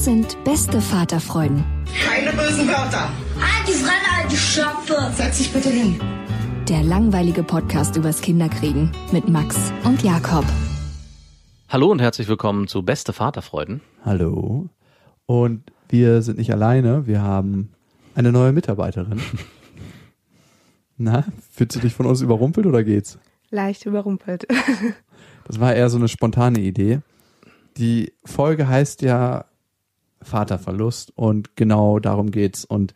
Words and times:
Das 0.00 0.06
sind 0.06 0.44
beste 0.44 0.80
Vaterfreuden. 0.80 1.62
Keine 2.06 2.30
bösen 2.32 2.66
Wörter. 2.66 3.10
Die 3.68 3.72
Fremde, 3.72 4.30
die 4.32 4.36
Schöpfe. 4.36 4.96
Setz 5.14 5.36
dich 5.36 5.52
bitte 5.52 5.68
hin. 5.68 6.00
Der 6.66 6.82
langweilige 6.82 7.42
Podcast 7.42 7.96
übers 7.96 8.22
Kinderkriegen 8.22 8.90
mit 9.12 9.28
Max 9.28 9.58
und 9.84 10.02
Jakob. 10.02 10.46
Hallo 11.68 11.90
und 11.90 12.00
herzlich 12.00 12.28
willkommen 12.28 12.66
zu 12.66 12.82
Beste 12.82 13.12
Vaterfreuden. 13.12 13.82
Hallo. 14.02 14.70
Und 15.26 15.70
wir 15.90 16.22
sind 16.22 16.38
nicht 16.38 16.50
alleine, 16.50 17.06
wir 17.06 17.20
haben 17.20 17.74
eine 18.14 18.32
neue 18.32 18.52
Mitarbeiterin. 18.52 19.20
Na, 20.96 21.26
fühlst 21.52 21.76
du 21.76 21.80
dich 21.80 21.92
von 21.92 22.06
uns 22.06 22.22
überrumpelt 22.22 22.64
oder 22.64 22.84
geht's? 22.84 23.18
leicht 23.50 23.84
überrumpelt. 23.84 24.46
Das 25.44 25.60
war 25.60 25.74
eher 25.74 25.90
so 25.90 25.98
eine 25.98 26.08
spontane 26.08 26.60
Idee. 26.60 27.00
Die 27.76 28.14
Folge 28.24 28.66
heißt 28.66 29.02
ja 29.02 29.44
Vaterverlust 30.22 31.12
und 31.16 31.56
genau 31.56 31.98
darum 31.98 32.30
geht's. 32.30 32.64
Und 32.64 32.94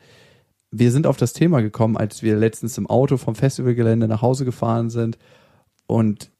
wir 0.71 0.91
sind 0.91 1.07
auf 1.07 1.17
das 1.17 1.33
Thema 1.33 1.63
gekommen, 1.63 1.97
als 1.97 2.23
wir 2.23 2.37
letztens 2.37 2.77
im 2.79 2.89
Auto 2.89 3.17
vom 3.17 3.35
Festivalgelände 3.35 4.09
nach 4.09 4.23
Hause 4.23 4.45
gefahren 4.45 4.91
sind. 4.91 5.19
Und 5.87 6.31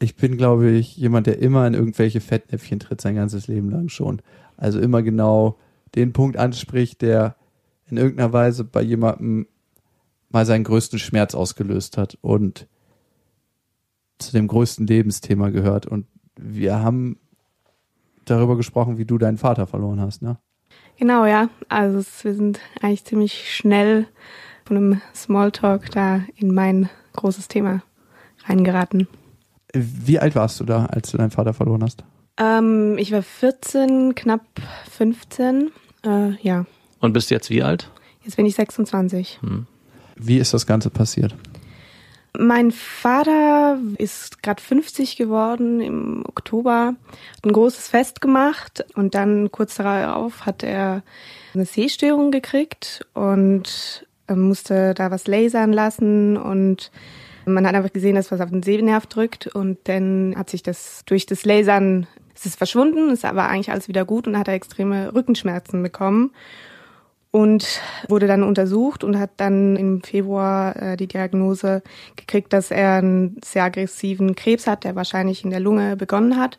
ich 0.00 0.16
bin, 0.16 0.36
glaube 0.36 0.70
ich, 0.70 0.96
jemand, 0.96 1.26
der 1.26 1.38
immer 1.38 1.66
in 1.66 1.74
irgendwelche 1.74 2.20
Fettnäpfchen 2.20 2.78
tritt, 2.78 3.00
sein 3.00 3.16
ganzes 3.16 3.48
Leben 3.48 3.70
lang 3.70 3.88
schon. 3.88 4.22
Also 4.56 4.80
immer 4.80 5.02
genau 5.02 5.58
den 5.94 6.12
Punkt 6.12 6.36
anspricht, 6.36 7.02
der 7.02 7.36
in 7.86 7.96
irgendeiner 7.96 8.32
Weise 8.32 8.64
bei 8.64 8.82
jemandem 8.82 9.46
mal 10.30 10.46
seinen 10.46 10.64
größten 10.64 10.98
Schmerz 10.98 11.34
ausgelöst 11.34 11.96
hat 11.96 12.18
und 12.20 12.68
zu 14.18 14.32
dem 14.32 14.46
größten 14.46 14.86
Lebensthema 14.86 15.48
gehört. 15.48 15.86
Und 15.86 16.06
wir 16.36 16.80
haben 16.80 17.18
darüber 18.30 18.56
gesprochen, 18.56 18.98
wie 18.98 19.04
du 19.04 19.18
deinen 19.18 19.38
Vater 19.38 19.66
verloren 19.66 20.00
hast, 20.00 20.22
ne? 20.22 20.38
genau, 20.98 21.24
ja. 21.26 21.48
Also 21.68 22.04
wir 22.22 22.34
sind 22.34 22.60
eigentlich 22.82 23.04
ziemlich 23.04 23.54
schnell 23.54 24.06
von 24.64 24.76
einem 24.76 25.00
Smalltalk 25.14 25.90
da 25.90 26.22
in 26.36 26.52
mein 26.54 26.88
großes 27.14 27.48
Thema 27.48 27.82
reingeraten. 28.46 29.06
Wie 29.74 30.18
alt 30.18 30.34
warst 30.34 30.60
du 30.60 30.64
da, 30.64 30.86
als 30.86 31.10
du 31.10 31.18
deinen 31.18 31.30
Vater 31.30 31.52
verloren 31.54 31.82
hast? 31.82 32.04
Ähm, 32.38 32.96
ich 32.98 33.12
war 33.12 33.22
14, 33.22 34.14
knapp 34.14 34.44
15. 34.90 35.70
Äh, 36.04 36.30
ja, 36.42 36.64
Und 37.00 37.12
bist 37.12 37.30
jetzt 37.30 37.50
wie 37.50 37.62
alt? 37.62 37.90
jetzt 38.24 38.36
bin 38.36 38.46
ich 38.46 38.54
26. 38.54 39.40
Wie 40.16 40.38
ist 40.38 40.52
das 40.54 40.66
Ganze 40.66 40.90
passiert? 40.90 41.34
Mein 42.40 42.70
Vater 42.70 43.80
ist 43.96 44.44
gerade 44.44 44.62
50 44.62 45.16
geworden 45.16 45.80
im 45.80 46.24
Oktober, 46.24 46.94
hat 47.36 47.44
ein 47.44 47.52
großes 47.52 47.88
Fest 47.88 48.20
gemacht 48.20 48.86
und 48.94 49.16
dann 49.16 49.50
kurz 49.50 49.74
darauf 49.74 50.46
hat 50.46 50.62
er 50.62 51.02
eine 51.52 51.64
Sehstörung 51.64 52.30
gekriegt 52.30 53.04
und 53.12 54.06
musste 54.32 54.94
da 54.94 55.10
was 55.10 55.26
lasern 55.26 55.72
lassen 55.72 56.36
und 56.36 56.92
man 57.44 57.66
hat 57.66 57.74
einfach 57.74 57.92
gesehen, 57.92 58.14
dass 58.14 58.30
was 58.30 58.40
auf 58.40 58.50
den 58.50 58.62
Sehnerv 58.62 59.06
drückt 59.06 59.48
und 59.48 59.78
dann 59.88 60.34
hat 60.36 60.48
sich 60.48 60.62
das 60.62 61.02
durch 61.06 61.26
das 61.26 61.44
Lasern, 61.44 62.06
es 62.36 62.46
ist 62.46 62.56
verschwunden, 62.56 63.10
ist 63.10 63.24
aber 63.24 63.48
eigentlich 63.48 63.72
alles 63.72 63.88
wieder 63.88 64.04
gut 64.04 64.28
und 64.28 64.38
hat 64.38 64.46
er 64.46 64.54
extreme 64.54 65.12
Rückenschmerzen 65.12 65.82
bekommen 65.82 66.30
und 67.38 67.80
wurde 68.08 68.26
dann 68.26 68.42
untersucht 68.42 69.04
und 69.04 69.16
hat 69.16 69.30
dann 69.36 69.76
im 69.76 70.02
Februar 70.02 70.74
äh, 70.74 70.96
die 70.96 71.06
Diagnose 71.06 71.84
gekriegt, 72.16 72.52
dass 72.52 72.72
er 72.72 72.94
einen 72.94 73.36
sehr 73.44 73.62
aggressiven 73.62 74.34
Krebs 74.34 74.66
hat, 74.66 74.82
der 74.82 74.96
wahrscheinlich 74.96 75.44
in 75.44 75.50
der 75.50 75.60
Lunge 75.60 75.94
begonnen 75.94 76.36
hat 76.36 76.58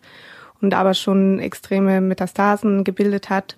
und 0.62 0.74
aber 0.74 0.94
schon 0.94 1.40
extreme 1.40 2.00
Metastasen 2.00 2.86
gebildet 2.86 3.30
hat. 3.30 3.58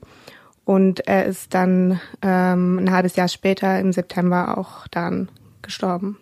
Und 0.66 1.02
er 1.08 1.26
ist 1.26 1.54
dann 1.54 2.00
ähm, 2.24 2.80
ein 2.80 2.92
halbes 2.92 3.16
Jahr 3.16 3.28
später 3.28 3.80
im 3.80 3.94
September 3.94 4.58
auch 4.58 4.88
dann 4.88 5.30
gestorben. 5.62 6.18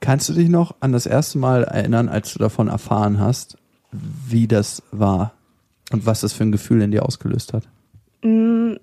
Kannst 0.00 0.30
du 0.30 0.32
dich 0.32 0.48
noch 0.48 0.76
an 0.80 0.92
das 0.92 1.04
erste 1.04 1.36
Mal 1.36 1.64
erinnern, 1.64 2.08
als 2.08 2.32
du 2.32 2.38
davon 2.38 2.68
erfahren 2.68 3.20
hast, 3.20 3.58
wie 3.92 4.48
das 4.48 4.82
war 4.92 5.34
und 5.92 6.06
was 6.06 6.22
das 6.22 6.32
für 6.32 6.44
ein 6.44 6.52
Gefühl 6.52 6.80
in 6.80 6.90
dir 6.90 7.04
ausgelöst 7.04 7.52
hat? 7.52 7.68
Mm, 8.22 8.76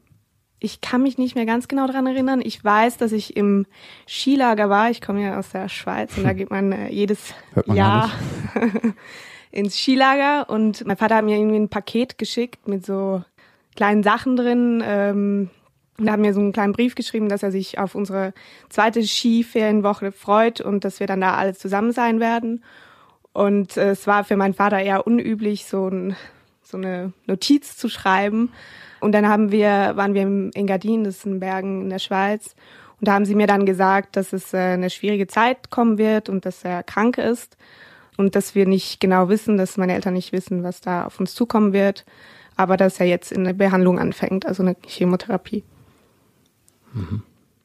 Ich 0.60 0.82
kann 0.82 1.04
mich 1.04 1.18
nicht 1.18 1.36
mehr 1.36 1.46
ganz 1.46 1.68
genau 1.68 1.86
dran 1.88 2.08
erinnern. 2.08 2.42
Ich 2.44 2.64
weiß, 2.64 2.98
dass 2.98 3.12
ich 3.12 3.38
im 3.38 3.66
Skilager 4.08 4.70
war. 4.70 4.90
Ich 4.90 5.02
komme 5.02 5.24
ja 5.24 5.38
aus 5.38 5.50
der 5.50 5.70
Schweiz 5.70 6.18
und 6.18 6.24
da 6.24 6.34
geht 6.34 6.50
man 6.50 6.72
äh, 6.72 6.90
jedes 6.90 7.34
man 7.66 7.78
Jahr 7.78 8.12
ins 9.52 9.78
Skilager. 9.78 10.50
Und 10.50 10.86
mein 10.86 10.98
Vater 10.98 11.18
hat 11.18 11.26
mir 11.26 11.38
irgendwie 11.38 11.60
ein 11.60 11.70
Paket 11.70 12.18
geschickt 12.18 12.68
mit 12.68 12.86
so 12.86 13.24
kleinen 13.76 14.02
Sachen 14.02 14.36
drin. 14.36 14.84
Ähm, 14.86 15.50
und 16.00 16.12
hat 16.12 16.20
mir 16.20 16.34
so 16.34 16.40
einen 16.40 16.54
kleinen 16.54 16.74
Brief 16.74 16.96
geschrieben, 16.96 17.28
dass 17.28 17.44
er 17.44 17.52
sich 17.52 17.80
auf 17.80 17.96
unsere 17.96 18.34
zweite 18.70 19.04
Skiferienwoche 19.04 20.12
freut 20.12 20.62
und 20.62 20.86
dass 20.86 21.00
wir 21.00 21.08
dann 21.08 21.22
da 21.22 21.34
alle 21.34 21.56
zusammen 21.56 21.92
sein 21.92 22.20
werden. 22.20 22.64
Und 23.34 23.78
äh, 23.78 23.92
es 23.92 24.08
war 24.08 24.24
für 24.24 24.38
meinen 24.38 24.54
Vater 24.54 24.80
eher 24.80 25.08
unüblich, 25.08 25.66
so, 25.66 25.88
ein, 25.88 26.16
so 26.62 26.78
eine 26.78 27.14
Notiz 27.26 27.78
zu 27.78 27.90
schreiben. 27.90 28.52
Und 29.00 29.12
dann 29.12 29.28
haben 29.28 29.52
wir, 29.52 29.94
waren 29.96 30.14
wir 30.14 30.24
im 30.24 30.52
Engadin, 30.54 31.04
das 31.04 31.18
ist 31.18 31.26
in 31.26 31.40
Bergen 31.40 31.84
in 31.84 31.90
der 31.90 32.00
Schweiz. 32.00 32.56
Und 33.00 33.08
da 33.08 33.14
haben 33.14 33.26
sie 33.26 33.36
mir 33.36 33.48
dann 33.48 33.66
gesagt, 33.66 34.16
dass 34.16 34.34
es 34.34 34.54
äh, 34.54 34.58
eine 34.58 34.90
schwierige 34.90 35.28
Zeit 35.28 35.70
kommen 35.70 35.98
wird 35.98 36.30
und 36.30 36.46
dass 36.46 36.64
er 36.64 36.84
krank 36.84 37.18
ist. 37.18 37.58
Und 38.18 38.36
dass 38.36 38.56
wir 38.56 38.68
nicht 38.68 39.00
genau 39.00 39.30
wissen, 39.30 39.58
dass 39.58 39.78
meine 39.78 39.94
Eltern 39.94 40.16
nicht 40.16 40.32
wissen, 40.32 40.64
was 40.64 40.82
da 40.82 41.06
auf 41.06 41.20
uns 41.20 41.36
zukommen 41.36 41.74
wird. 41.74 42.06
Aber 42.56 42.76
dass 42.76 43.00
er 43.00 43.06
jetzt 43.06 43.32
in 43.32 43.42
eine 43.42 43.54
Behandlung 43.54 44.00
anfängt, 44.00 44.48
also 44.48 44.64
eine 44.64 44.76
Chemotherapie. 44.88 45.64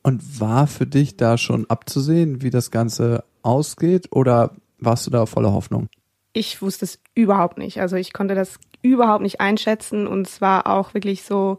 Und 0.03 0.41
war 0.41 0.67
für 0.67 0.87
dich 0.87 1.17
da 1.17 1.39
schon 1.39 1.65
abzusehen, 1.71 2.43
wie 2.43 2.51
das 2.51 2.71
Ganze 2.71 3.25
ausgeht 3.43 4.09
oder 4.11 4.55
warst 4.79 5.07
du 5.07 5.11
da 5.11 5.25
voller 5.25 5.53
Hoffnung? 5.53 5.89
ich 6.33 6.63
wusste 6.63 6.85
es 6.85 6.99
überhaupt 7.15 7.59
nicht. 7.59 7.81
Also 7.81 7.97
ich 7.97 8.13
konnte 8.13 8.35
das 8.35 8.59
überhaupt 8.83 9.23
nicht 9.23 9.41
einschätzen 9.41 10.07
und 10.07 10.27
es 10.27 10.41
war 10.41 10.67
auch 10.67 10.95
wirklich 10.95 11.23
so, 11.23 11.59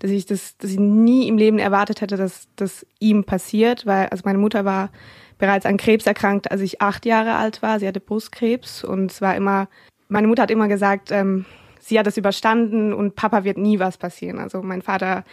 dass 0.00 0.10
ich 0.10 0.26
das, 0.26 0.56
dass 0.58 0.70
ich 0.70 0.78
nie 0.78 1.28
im 1.28 1.38
Leben 1.38 1.58
erwartet 1.58 2.00
hätte, 2.00 2.16
dass 2.16 2.48
das 2.56 2.86
ihm 2.98 3.24
passiert, 3.24 3.86
weil 3.86 4.08
also 4.08 4.22
meine 4.24 4.38
Mutter 4.38 4.64
war 4.64 4.90
bereits 5.38 5.66
an 5.66 5.76
Krebs 5.76 6.06
erkrankt, 6.06 6.50
als 6.50 6.60
ich 6.60 6.80
acht 6.80 7.06
Jahre 7.06 7.34
alt 7.34 7.62
war. 7.62 7.80
Sie 7.80 7.86
hatte 7.86 8.00
Brustkrebs 8.00 8.84
und 8.84 9.10
es 9.10 9.20
war 9.20 9.34
immer, 9.36 9.68
meine 10.08 10.26
Mutter 10.26 10.42
hat 10.42 10.50
immer 10.50 10.68
gesagt, 10.68 11.10
ähm, 11.10 11.44
sie 11.80 11.98
hat 11.98 12.06
es 12.06 12.16
überstanden 12.16 12.92
und 12.92 13.14
Papa 13.14 13.44
wird 13.44 13.58
nie 13.58 13.78
was 13.78 13.98
passieren. 13.98 14.38
Also 14.38 14.62
mein 14.62 14.82
Vater 14.82 15.24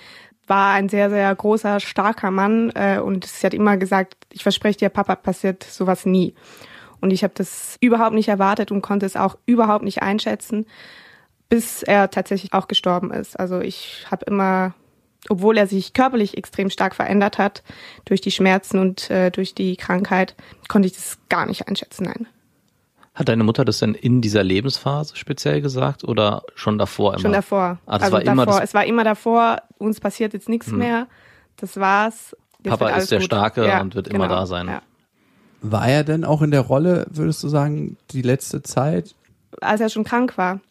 war 0.47 0.73
ein 0.73 0.89
sehr, 0.89 1.09
sehr 1.09 1.33
großer, 1.33 1.79
starker 1.79 2.31
Mann 2.31 2.71
äh, 2.75 2.99
und 2.99 3.25
sie 3.25 3.45
hat 3.45 3.53
immer 3.53 3.77
gesagt, 3.77 4.17
ich 4.31 4.43
verspreche 4.43 4.79
dir, 4.79 4.89
Papa 4.89 5.15
passiert 5.15 5.63
sowas 5.63 6.05
nie. 6.05 6.35
Und 6.99 7.11
ich 7.11 7.23
habe 7.23 7.33
das 7.35 7.77
überhaupt 7.79 8.13
nicht 8.13 8.27
erwartet 8.27 8.71
und 8.71 8.81
konnte 8.81 9.05
es 9.05 9.15
auch 9.15 9.37
überhaupt 9.45 9.83
nicht 9.83 10.01
einschätzen, 10.01 10.65
bis 11.51 11.83
er 11.83 12.09
tatsächlich 12.09 12.53
auch 12.53 12.69
gestorben 12.69 13.11
ist. 13.11 13.37
Also 13.37 13.59
ich 13.59 14.05
habe 14.09 14.25
immer, 14.25 14.73
obwohl 15.27 15.57
er 15.57 15.67
sich 15.67 15.91
körperlich 15.91 16.37
extrem 16.37 16.69
stark 16.69 16.95
verändert 16.95 17.37
hat 17.37 17.61
durch 18.05 18.21
die 18.21 18.31
Schmerzen 18.31 18.79
und 18.79 19.11
äh, 19.11 19.31
durch 19.31 19.53
die 19.53 19.75
Krankheit, 19.75 20.33
konnte 20.69 20.87
ich 20.87 20.93
das 20.93 21.19
gar 21.27 21.45
nicht 21.45 21.67
einschätzen. 21.67 22.05
Nein. 22.05 22.25
Hat 23.13 23.27
deine 23.27 23.43
Mutter 23.43 23.65
das 23.65 23.79
denn 23.79 23.95
in 23.95 24.21
dieser 24.21 24.45
Lebensphase 24.45 25.17
speziell 25.17 25.59
gesagt 25.59 26.05
oder 26.05 26.43
schon 26.55 26.77
davor 26.77 27.15
immer? 27.15 27.21
Schon 27.21 27.33
davor. 27.33 27.79
Ah, 27.85 27.97
das 27.97 28.03
also 28.03 28.13
war 28.13 28.19
davor. 28.21 28.31
immer 28.31 28.45
das, 28.45 28.59
es 28.61 28.73
war 28.73 28.85
immer 28.85 29.03
davor, 29.03 29.61
uns 29.77 29.99
passiert 29.99 30.31
jetzt 30.31 30.47
nichts 30.47 30.71
mehr. 30.71 31.07
Das 31.57 31.75
war's. 31.75 32.33
Jetzt 32.63 32.69
Papa 32.69 32.91
ist 32.91 33.11
der 33.11 33.19
gut. 33.19 33.25
Starke 33.25 33.67
Ja, 33.67 33.81
und 33.81 33.93
wird 33.93 34.07
immer 34.07 34.27
genau. 34.27 34.39
da 34.39 34.45
sein. 34.45 34.67
Ja. 34.67 34.81
War 35.61 35.85
er 35.85 36.05
denn 36.05 36.23
auch 36.23 36.41
in 36.41 36.51
der 36.51 36.61
Rolle, 36.61 37.07
würdest 37.09 37.43
du 37.43 37.49
sagen, 37.49 37.97
die 38.11 38.21
letzte 38.21 38.63
Zeit? 38.63 39.15
Als 39.59 39.81
er 39.81 39.89
schon 39.89 40.05
krank 40.05 40.37
war. 40.37 40.61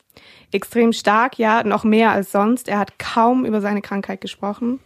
Extrem 0.52 0.92
stark, 0.92 1.38
ja, 1.38 1.62
noch 1.62 1.84
mehr 1.84 2.10
als 2.10 2.32
sonst. 2.32 2.68
Er 2.68 2.78
hat 2.78 2.98
kaum 2.98 3.44
über 3.44 3.60
seine 3.60 3.82
Krankheit 3.82 4.20
gesprochen. 4.20 4.80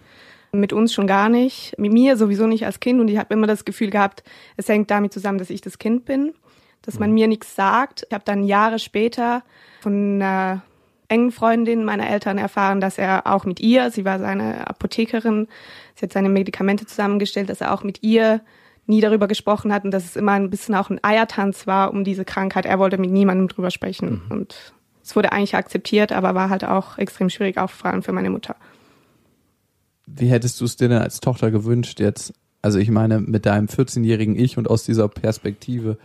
Mit 0.53 0.73
uns 0.73 0.93
schon 0.93 1.07
gar 1.07 1.29
nicht. 1.29 1.75
Mit 1.79 1.93
mir 1.93 2.17
sowieso 2.17 2.47
nicht 2.47 2.67
als 2.67 2.81
Kind. 2.81 3.01
Und 3.01 3.09
ich 3.09 3.19
habe 3.19 3.35
immer 3.35 3.47
das 3.47 3.65
Gefühl 3.65 3.91
gehabt, 3.91 4.23
es 4.57 4.69
hängt 4.69 4.91
damit 4.91 5.13
zusammen, 5.13 5.39
dass 5.39 5.51
ich 5.51 5.61
das 5.61 5.79
Kind 5.79 6.05
bin. 6.05 6.35
Dass 6.83 6.99
man 6.99 7.13
mir 7.13 7.27
nichts 7.29 7.57
sagt. 7.57 8.05
Ich 8.09 8.15
habe 8.15 8.25
dann 8.25 8.45
Jahre 8.45 8.79
später 8.79 9.43
von 9.81 10.23
einer 10.23 10.63
engen 11.09 11.33
Freundin 11.33 11.85
meiner 11.85 12.09
Eltern 12.09 12.39
erfahren, 12.39 12.81
dass 12.81 12.99
er 12.99 13.27
auch 13.27 13.45
mit 13.45 13.61
ihr, 13.61 13.91
sie 13.91 14.05
war 14.05 14.19
seine 14.19 14.67
Apothekerin, 14.67 15.49
sie 15.95 16.07
hat 16.07 16.13
seine 16.13 16.29
Medikamente 16.29 16.87
zusammengestellt, 16.87 17.49
dass 17.49 17.61
er 17.61 17.73
auch 17.73 17.85
mit 17.85 18.03
ihr 18.03 18.41
nie 18.87 19.01
darüber 19.01 19.29
gesprochen 19.29 19.73
hat 19.73 19.85
und 19.85 19.91
dass 19.91 20.05
es 20.05 20.17
immer 20.17 20.33
ein 20.33 20.51
bisschen 20.51 20.75
auch 20.75 20.91
ein 20.91 21.03
Eiertanz 21.03 21.67
war 21.67 21.91
um 21.91 22.05
diese 22.05 22.25
Krankheit. 22.25 22.67
Er 22.67 22.79
wollte 22.79 22.99
mit 22.99 23.11
niemandem 23.11 23.49
drüber 23.49 23.71
sprechen 23.71 24.23
und 24.29 24.75
es 25.05 25.15
wurde 25.15 25.33
eigentlich 25.33 25.55
akzeptiert, 25.55 26.13
aber 26.13 26.35
war 26.35 26.49
halt 26.49 26.65
auch 26.65 26.97
extrem 26.97 27.29
schwierig, 27.29 27.59
auch 27.59 27.71
vor 27.71 27.91
allem 27.91 28.03
für 28.03 28.13
meine 28.13 28.31
Mutter. 28.31 28.57
Wie 30.07 30.29
hättest 30.29 30.61
du 30.61 30.65
es 30.65 30.77
dir 30.77 30.89
denn 30.89 31.03
als 31.03 31.21
Tochter 31.21 31.51
gewünscht 31.51 32.01
jetzt? 32.01 32.33
Also 32.63 32.79
ich 32.79 32.91
meine, 32.91 33.21
mit 33.21 33.45
deinem 33.45 33.67
14-jährigen 33.67 34.35
Ich 34.37 34.57
und 34.57 34.69
aus 34.69 34.85
dieser 34.85 35.09
Perspektive, 35.09 35.99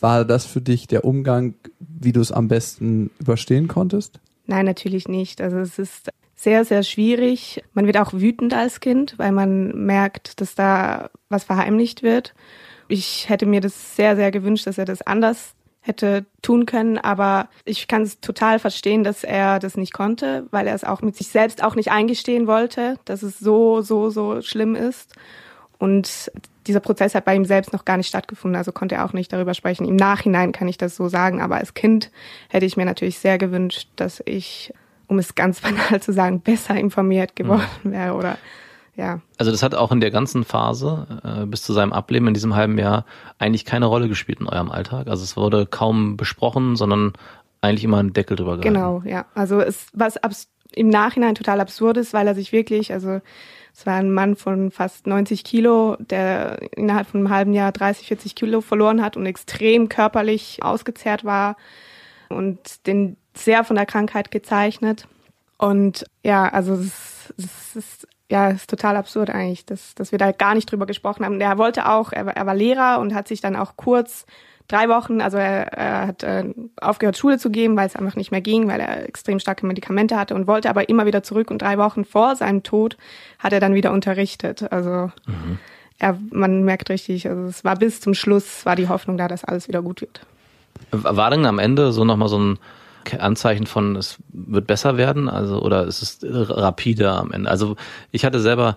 war 0.00 0.24
das 0.24 0.46
für 0.46 0.60
dich 0.60 0.86
der 0.86 1.04
Umgang, 1.04 1.54
wie 1.78 2.12
du 2.12 2.20
es 2.20 2.32
am 2.32 2.48
besten 2.48 3.10
überstehen 3.18 3.68
konntest? 3.68 4.20
Nein, 4.46 4.64
natürlich 4.64 5.08
nicht. 5.08 5.40
Also 5.40 5.58
es 5.58 5.78
ist 5.78 6.10
sehr, 6.34 6.64
sehr 6.64 6.82
schwierig. 6.82 7.62
Man 7.72 7.86
wird 7.86 7.98
auch 7.98 8.12
wütend 8.12 8.54
als 8.54 8.80
Kind, 8.80 9.14
weil 9.18 9.32
man 9.32 9.86
merkt, 9.86 10.40
dass 10.40 10.54
da 10.54 11.10
was 11.28 11.44
verheimlicht 11.44 12.02
wird. 12.02 12.34
Ich 12.88 13.28
hätte 13.28 13.46
mir 13.46 13.60
das 13.60 13.96
sehr, 13.96 14.16
sehr 14.16 14.30
gewünscht, 14.30 14.66
dass 14.66 14.78
er 14.78 14.84
das 14.84 15.02
anders 15.02 15.54
hätte 15.86 16.26
tun 16.42 16.66
können, 16.66 16.98
aber 16.98 17.48
ich 17.64 17.86
kann 17.86 18.02
es 18.02 18.20
total 18.20 18.58
verstehen, 18.58 19.04
dass 19.04 19.22
er 19.22 19.60
das 19.60 19.76
nicht 19.76 19.92
konnte, 19.92 20.46
weil 20.50 20.66
er 20.66 20.74
es 20.74 20.84
auch 20.84 21.00
mit 21.00 21.16
sich 21.16 21.28
selbst 21.28 21.62
auch 21.62 21.76
nicht 21.76 21.92
eingestehen 21.92 22.46
wollte, 22.46 22.98
dass 23.04 23.22
es 23.22 23.38
so, 23.38 23.82
so, 23.82 24.10
so 24.10 24.42
schlimm 24.42 24.74
ist. 24.74 25.14
Und 25.78 26.30
dieser 26.66 26.80
Prozess 26.80 27.14
hat 27.14 27.24
bei 27.24 27.36
ihm 27.36 27.44
selbst 27.44 27.72
noch 27.72 27.84
gar 27.84 27.96
nicht 27.96 28.08
stattgefunden, 28.08 28.56
also 28.56 28.72
konnte 28.72 28.96
er 28.96 29.04
auch 29.04 29.12
nicht 29.12 29.32
darüber 29.32 29.54
sprechen. 29.54 29.86
Im 29.86 29.96
Nachhinein 29.96 30.52
kann 30.52 30.66
ich 30.66 30.78
das 30.78 30.96
so 30.96 31.08
sagen, 31.08 31.40
aber 31.40 31.56
als 31.56 31.74
Kind 31.74 32.10
hätte 32.48 32.66
ich 32.66 32.76
mir 32.76 32.84
natürlich 32.84 33.18
sehr 33.18 33.38
gewünscht, 33.38 33.88
dass 33.94 34.20
ich, 34.26 34.72
um 35.06 35.18
es 35.18 35.36
ganz 35.36 35.60
banal 35.62 36.02
zu 36.02 36.12
sagen, 36.12 36.40
besser 36.40 36.74
informiert 36.74 37.36
geworden 37.36 37.66
wäre 37.84 38.14
oder 38.14 38.38
ja. 38.96 39.20
Also 39.38 39.50
das 39.50 39.62
hat 39.62 39.74
auch 39.74 39.92
in 39.92 40.00
der 40.00 40.10
ganzen 40.10 40.44
Phase 40.44 41.06
äh, 41.22 41.46
bis 41.46 41.62
zu 41.62 41.72
seinem 41.72 41.92
Ableben 41.92 42.28
in 42.28 42.34
diesem 42.34 42.54
halben 42.54 42.78
Jahr 42.78 43.04
eigentlich 43.38 43.64
keine 43.64 43.86
Rolle 43.86 44.08
gespielt 44.08 44.40
in 44.40 44.48
eurem 44.48 44.70
Alltag. 44.70 45.08
Also 45.08 45.22
es 45.22 45.36
wurde 45.36 45.66
kaum 45.66 46.16
besprochen, 46.16 46.76
sondern 46.76 47.12
eigentlich 47.60 47.84
immer 47.84 47.98
ein 47.98 48.12
Deckel 48.12 48.36
drüber 48.36 48.56
gehalten. 48.56 48.74
Genau, 48.74 49.02
ja. 49.04 49.26
Also 49.34 49.60
es 49.60 49.86
was 49.92 50.16
abs 50.16 50.48
im 50.72 50.88
Nachhinein 50.88 51.34
total 51.34 51.60
absurd 51.60 51.96
ist, 51.96 52.12
weil 52.12 52.26
er 52.26 52.34
sich 52.34 52.52
wirklich, 52.52 52.92
also 52.92 53.20
es 53.74 53.86
war 53.86 53.94
ein 53.94 54.10
Mann 54.10 54.36
von 54.36 54.70
fast 54.70 55.06
90 55.06 55.44
Kilo, 55.44 55.96
der 55.98 56.58
innerhalb 56.76 57.06
von 57.08 57.20
einem 57.20 57.30
halben 57.30 57.52
Jahr 57.52 57.72
30, 57.72 58.08
40 58.08 58.34
Kilo 58.34 58.60
verloren 58.60 59.02
hat 59.02 59.16
und 59.16 59.26
extrem 59.26 59.88
körperlich 59.88 60.62
ausgezehrt 60.62 61.24
war 61.24 61.56
und 62.28 62.86
den 62.86 63.16
sehr 63.34 63.64
von 63.64 63.76
der 63.76 63.86
Krankheit 63.86 64.30
gezeichnet. 64.30 65.06
Und 65.58 66.04
ja, 66.22 66.48
also 66.48 66.74
es, 66.74 67.32
es 67.38 67.76
ist 67.76 68.05
ja, 68.30 68.50
es 68.50 68.62
ist 68.62 68.70
total 68.70 68.96
absurd 68.96 69.30
eigentlich, 69.30 69.64
dass, 69.66 69.94
dass 69.94 70.10
wir 70.12 70.18
da 70.18 70.32
gar 70.32 70.54
nicht 70.54 70.70
drüber 70.70 70.86
gesprochen 70.86 71.24
haben. 71.24 71.40
Er 71.40 71.58
wollte 71.58 71.88
auch, 71.88 72.12
er, 72.12 72.26
war- 72.26 72.36
er 72.36 72.46
war 72.46 72.54
Lehrer 72.54 72.98
und 73.00 73.14
hat 73.14 73.28
sich 73.28 73.40
dann 73.40 73.54
auch 73.56 73.74
kurz 73.76 74.26
drei 74.68 74.88
Wochen, 74.88 75.20
also 75.20 75.36
er, 75.36 75.72
er 75.72 76.06
hat 76.08 76.22
äh, 76.24 76.44
aufgehört, 76.80 77.16
Schule 77.16 77.38
zu 77.38 77.50
geben, 77.50 77.76
weil 77.76 77.86
es 77.86 77.94
einfach 77.94 78.16
nicht 78.16 78.32
mehr 78.32 78.40
ging, 78.40 78.66
weil 78.66 78.80
er 78.80 79.08
extrem 79.08 79.38
starke 79.38 79.64
Medikamente 79.64 80.18
hatte 80.18 80.34
und 80.34 80.48
wollte 80.48 80.68
aber 80.70 80.88
immer 80.88 81.06
wieder 81.06 81.22
zurück. 81.22 81.52
Und 81.52 81.62
drei 81.62 81.78
Wochen 81.78 82.04
vor 82.04 82.34
seinem 82.34 82.64
Tod 82.64 82.96
hat 83.38 83.52
er 83.52 83.60
dann 83.60 83.74
wieder 83.74 83.92
unterrichtet. 83.92 84.72
Also 84.72 85.12
er, 86.00 86.18
man 86.30 86.64
merkt 86.64 86.90
richtig, 86.90 87.28
also 87.28 87.44
es 87.44 87.62
war 87.64 87.76
bis 87.76 88.00
zum 88.00 88.14
Schluss, 88.14 88.66
war 88.66 88.74
die 88.74 88.88
Hoffnung 88.88 89.16
da, 89.16 89.28
dass 89.28 89.44
alles 89.44 89.68
wieder 89.68 89.82
gut 89.82 90.00
wird. 90.00 90.20
War 90.90 91.30
denn 91.30 91.46
am 91.46 91.60
Ende 91.60 91.92
so 91.92 92.04
nochmal 92.04 92.28
so 92.28 92.38
ein 92.40 92.58
Anzeichen 93.18 93.66
von, 93.66 93.96
es 93.96 94.18
wird 94.28 94.66
besser 94.66 94.96
werden? 94.96 95.28
Also, 95.28 95.60
oder 95.60 95.84
ist 95.84 96.02
es 96.02 96.18
rapide 96.22 97.10
am 97.10 97.32
Ende? 97.32 97.50
Also, 97.50 97.76
ich 98.12 98.24
hatte 98.24 98.40
selber 98.40 98.76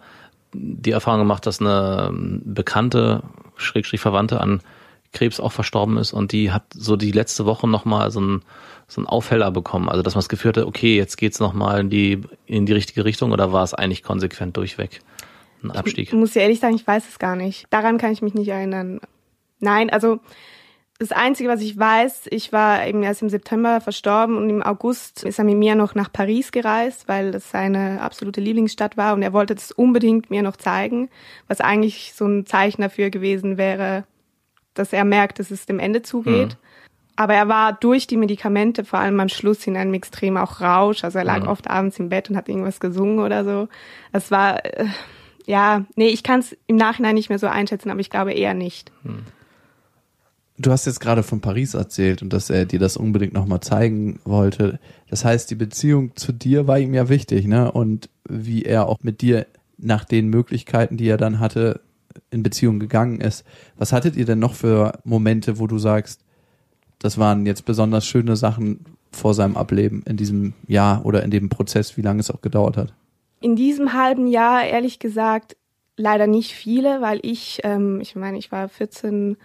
die 0.53 0.91
Erfahrung 0.91 1.19
gemacht, 1.19 1.45
dass 1.45 1.61
eine 1.61 2.07
ähm, 2.09 2.41
bekannte, 2.43 3.23
schrägstrich 3.55 4.01
Verwandte 4.01 4.41
an 4.41 4.61
Krebs 5.11 5.39
auch 5.39 5.51
verstorben 5.51 5.97
ist 5.97 6.13
und 6.13 6.31
die 6.31 6.51
hat 6.51 6.63
so 6.73 6.95
die 6.95 7.11
letzte 7.11 7.45
Woche 7.45 7.67
nochmal 7.67 8.11
so 8.11 8.21
ein 8.21 8.41
so 8.87 9.03
Aufheller 9.03 9.51
bekommen. 9.51 9.89
Also, 9.89 10.01
dass 10.01 10.15
man 10.15 10.19
das 10.19 10.29
Gefühl 10.29 10.49
hatte, 10.49 10.67
okay, 10.67 10.95
jetzt 10.95 11.17
geht's 11.17 11.39
nochmal 11.39 11.81
in 11.81 11.89
die, 11.89 12.21
in 12.45 12.65
die 12.65 12.73
richtige 12.73 13.05
Richtung 13.05 13.31
oder 13.31 13.51
war 13.51 13.63
es 13.63 13.73
eigentlich 13.73 14.03
konsequent 14.03 14.57
durchweg? 14.57 15.01
Ein 15.63 15.71
Abstieg. 15.71 16.07
Ich 16.07 16.13
muss 16.13 16.33
dir 16.33 16.41
ehrlich 16.41 16.59
sagen, 16.59 16.75
ich 16.75 16.87
weiß 16.87 17.07
es 17.07 17.19
gar 17.19 17.35
nicht. 17.35 17.65
Daran 17.69 17.97
kann 17.97 18.11
ich 18.11 18.21
mich 18.21 18.33
nicht 18.33 18.47
erinnern. 18.47 18.99
Nein, 19.59 19.89
also 19.89 20.19
das 20.99 21.13
Einzige, 21.13 21.47
was 21.47 21.61
ich 21.61 21.79
weiß, 21.79 22.27
ich 22.29 22.51
war 22.51 22.85
eben 22.85 23.03
erst 23.03 23.21
im 23.21 23.29
September 23.29 23.79
verstorben 23.79 24.35
und 24.35 24.49
im 24.49 24.61
August 24.61 25.23
ist 25.23 25.39
er 25.39 25.45
mit 25.45 25.57
mir 25.57 25.75
noch 25.75 25.95
nach 25.95 26.11
Paris 26.11 26.51
gereist, 26.51 27.07
weil 27.07 27.31
das 27.31 27.49
seine 27.49 28.01
absolute 28.01 28.41
Lieblingsstadt 28.41 28.97
war 28.97 29.13
und 29.13 29.21
er 29.21 29.31
wollte 29.31 29.55
das 29.55 29.71
unbedingt 29.71 30.29
mir 30.29 30.43
noch 30.43 30.57
zeigen, 30.57 31.09
was 31.47 31.61
eigentlich 31.61 32.13
so 32.13 32.25
ein 32.25 32.45
Zeichen 32.45 32.81
dafür 32.81 33.09
gewesen 33.11 33.57
wäre, 33.57 34.03
dass 34.73 34.91
er 34.91 35.05
merkt, 35.05 35.39
dass 35.39 35.51
es 35.51 35.65
dem 35.65 35.79
Ende 35.79 36.01
zugeht. 36.01 36.57
Aber 37.15 37.33
er 37.33 37.47
war 37.47 37.73
durch 37.73 38.05
die 38.05 38.17
Medikamente, 38.17 38.83
vor 38.83 38.99
allem 38.99 39.19
am 39.19 39.29
Schluss, 39.29 39.67
in 39.67 39.77
einem 39.77 39.93
extrem 39.93 40.37
auch 40.37 40.61
Rausch. 40.61 41.03
Also 41.03 41.19
er 41.19 41.25
lag 41.25 41.47
oft 41.47 41.69
abends 41.69 41.99
im 41.99 42.07
Bett 42.07 42.29
und 42.29 42.37
hat 42.37 42.47
irgendwas 42.47 42.79
gesungen 42.79 43.19
oder 43.19 43.43
so. 43.43 43.67
Es 44.13 44.31
war, 44.31 44.63
äh, 44.63 44.85
ja, 45.45 45.85
nee, 45.95 46.07
ich 46.07 46.23
kann 46.23 46.39
es 46.39 46.55
im 46.67 46.77
Nachhinein 46.77 47.15
nicht 47.15 47.27
mehr 47.27 47.39
so 47.39 47.47
einschätzen, 47.47 47.89
aber 47.89 47.99
ich 47.99 48.09
glaube 48.09 48.31
eher 48.31 48.53
nicht. 48.53 48.93
Du 50.61 50.71
hast 50.71 50.85
jetzt 50.85 50.99
gerade 50.99 51.23
von 51.23 51.39
Paris 51.39 51.73
erzählt 51.73 52.21
und 52.21 52.33
dass 52.33 52.49
er 52.49 52.65
dir 52.65 52.79
das 52.79 52.97
unbedingt 52.97 53.31
nochmal 53.31 53.61
zeigen 53.61 54.19
wollte. 54.25 54.77
Das 55.09 55.23
heißt, 55.23 55.49
die 55.49 55.55
Beziehung 55.55 56.17
zu 56.17 56.33
dir 56.33 56.67
war 56.67 56.77
ihm 56.77 56.93
ja 56.93 57.07
wichtig, 57.07 57.47
ne? 57.47 57.71
Und 57.71 58.09
wie 58.27 58.63
er 58.63 58.89
auch 58.89 58.97
mit 59.01 59.21
dir 59.21 59.47
nach 59.77 60.03
den 60.03 60.27
Möglichkeiten, 60.27 60.97
die 60.97 61.07
er 61.07 61.15
dann 61.15 61.39
hatte, 61.39 61.79
in 62.29 62.43
Beziehung 62.43 62.79
gegangen 62.79 63.21
ist. 63.21 63.45
Was 63.77 63.93
hattet 63.93 64.17
ihr 64.17 64.25
denn 64.25 64.39
noch 64.39 64.53
für 64.53 64.99
Momente, 65.05 65.59
wo 65.59 65.67
du 65.67 65.77
sagst, 65.77 66.25
das 66.99 67.17
waren 67.17 67.45
jetzt 67.45 67.63
besonders 67.63 68.05
schöne 68.05 68.35
Sachen 68.35 68.83
vor 69.11 69.33
seinem 69.33 69.55
Ableben 69.55 70.03
in 70.05 70.17
diesem 70.17 70.53
Jahr 70.67 71.05
oder 71.05 71.23
in 71.23 71.31
dem 71.31 71.47
Prozess, 71.47 71.95
wie 71.95 72.01
lange 72.01 72.19
es 72.19 72.29
auch 72.29 72.41
gedauert 72.41 72.75
hat? 72.75 72.93
In 73.39 73.55
diesem 73.55 73.93
halben 73.93 74.27
Jahr, 74.27 74.65
ehrlich 74.65 74.99
gesagt, 74.99 75.55
leider 75.95 76.27
nicht 76.27 76.53
viele, 76.53 77.01
weil 77.01 77.19
ich, 77.21 77.61
ähm, 77.63 78.01
ich 78.01 78.17
meine, 78.17 78.37
ich 78.37 78.51
war 78.51 78.67
14, 78.67 79.37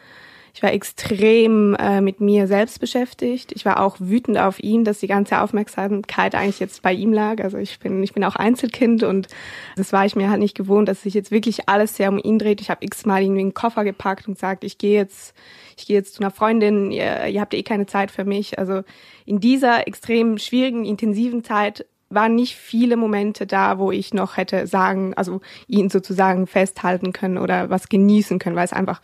ich 0.55 0.63
war 0.63 0.73
extrem 0.73 1.75
äh, 1.75 2.01
mit 2.01 2.21
mir 2.21 2.47
selbst 2.47 2.79
beschäftigt. 2.79 3.51
Ich 3.51 3.65
war 3.65 3.83
auch 3.83 3.97
wütend 3.99 4.39
auf 4.39 4.63
ihn, 4.63 4.85
dass 4.85 5.01
die 5.01 5.09
ganze 5.09 5.41
Aufmerksamkeit 5.41 6.37
eigentlich 6.37 6.61
jetzt 6.61 6.81
bei 6.81 6.93
ihm 6.93 7.13
lag. 7.13 7.43
Also 7.43 7.59
ich 7.59 7.81
bin, 7.81 8.01
ich 8.05 8.13
bin 8.13 8.23
auch 8.23 8.37
Einzelkind 8.37 9.03
und 9.03 9.27
das 9.75 9.93
war 9.93 10.07
ich 10.07 10.15
mir 10.15 10.31
halt 10.31 10.39
nicht 10.39 10.57
gewohnt, 10.57 10.89
dass 10.89 11.03
sich 11.03 11.13
jetzt 11.13 11.33
wirklich 11.33 11.69
alles 11.69 11.97
sehr 11.97 12.09
um 12.09 12.21
ihn 12.23 12.39
dreht. 12.39 12.61
Ich 12.61 12.71
habe 12.71 12.85
x-mal 12.85 13.21
irgendwie 13.21 13.41
einen 13.41 13.55
Koffer 13.55 13.83
gepackt 13.83 14.29
und 14.29 14.35
gesagt, 14.35 14.63
ich 14.63 14.79
gehe 14.79 14.95
jetzt, 14.95 15.35
ich 15.77 15.87
gehe 15.87 15.97
jetzt 15.97 16.15
zu 16.15 16.23
einer 16.23 16.31
Freundin, 16.31 16.93
ihr, 16.93 17.27
ihr 17.27 17.41
habt 17.41 17.53
eh 17.53 17.65
keine 17.65 17.87
Zeit 17.87 18.13
für 18.13 18.25
mich. 18.25 18.57
Also 18.57 18.83
in 19.27 19.41
dieser 19.41 19.89
extrem 19.89 20.39
schwierigen, 20.39 20.85
intensiven 20.85 21.43
Zeit 21.43 21.85
waren 22.11 22.37
nicht 22.37 22.55
viele 22.55 22.97
Momente 22.97 23.49
da, 23.49 23.81
wo 23.81 23.91
ich 23.91 24.15
noch 24.15 24.37
hätte 24.37 24.69
sagen, 24.69 25.15
also 25.15 25.41
ihn 25.67 25.91
sozusagen 25.91 26.47
festhalten 26.47 27.13
können 27.13 27.39
oder 27.39 27.71
was 27.71 27.89
genießen 27.89 28.39
können, 28.39 28.55
weil 28.55 28.67
es 28.67 28.73
einfach 28.73 29.01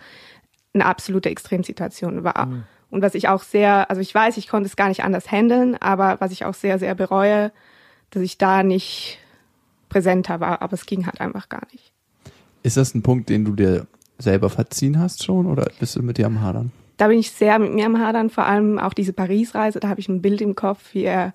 eine 0.73 0.87
absolute 0.87 1.31
Extremsituation 1.31 2.25
war. 2.25 2.49
Und 2.91 3.03
was 3.03 3.15
ich 3.15 3.29
auch 3.29 3.43
sehr, 3.43 3.89
also 3.89 4.03
ich 4.03 4.15
weiß, 4.15 4.37
ich 4.37 4.49
konnte 4.49 4.69
es 4.69 4.77
gar 4.77 4.89
nicht 4.89 5.05
anders 5.05 5.31
handeln, 5.31 5.77
aber 5.81 6.21
was 6.21 6.33
ich 6.33 6.45
auch 6.45 6.55
sehr, 6.55 6.79
sehr 6.79 6.95
bereue, 6.95 7.53
dass 8.11 8.23
ich 8.23 8.37
da 8.39 8.63
nicht 8.63 9.19
präsenter 9.89 10.41
war, 10.41 10.63
aber 10.63 10.75
es 10.75 10.87
ging 10.87 11.07
halt 11.07 11.21
einfach 11.21 11.49
gar 11.49 11.63
nicht. 11.73 11.93
Ist 12.63 12.77
das 12.77 12.95
ein 12.95 13.03
Punkt, 13.03 13.29
den 13.29 13.45
du 13.45 13.53
dir 13.53 13.87
selber 14.19 14.51
verziehen 14.51 14.99
hast 14.99 15.25
schon 15.25 15.47
oder 15.47 15.71
bist 15.79 15.97
du 15.97 16.03
mit 16.03 16.19
dir 16.19 16.27
am 16.27 16.41
Hadern? 16.41 16.73
Da 16.97 17.09
bin 17.09 17.19
ich 17.19 17.31
sehr 17.31 17.59
mit 17.59 17.73
mir 17.73 17.87
am 17.87 17.99
Hadern, 17.99 18.29
vor 18.29 18.45
allem 18.45 18.79
auch 18.79 18.93
diese 18.93 19.13
Paris-Reise, 19.13 19.81
da 19.81 19.89
habe 19.89 20.01
ich 20.01 20.09
ein 20.09 20.21
Bild 20.21 20.41
im 20.43 20.55
Kopf, 20.55 20.93
wie 20.93 21.05
er 21.05 21.33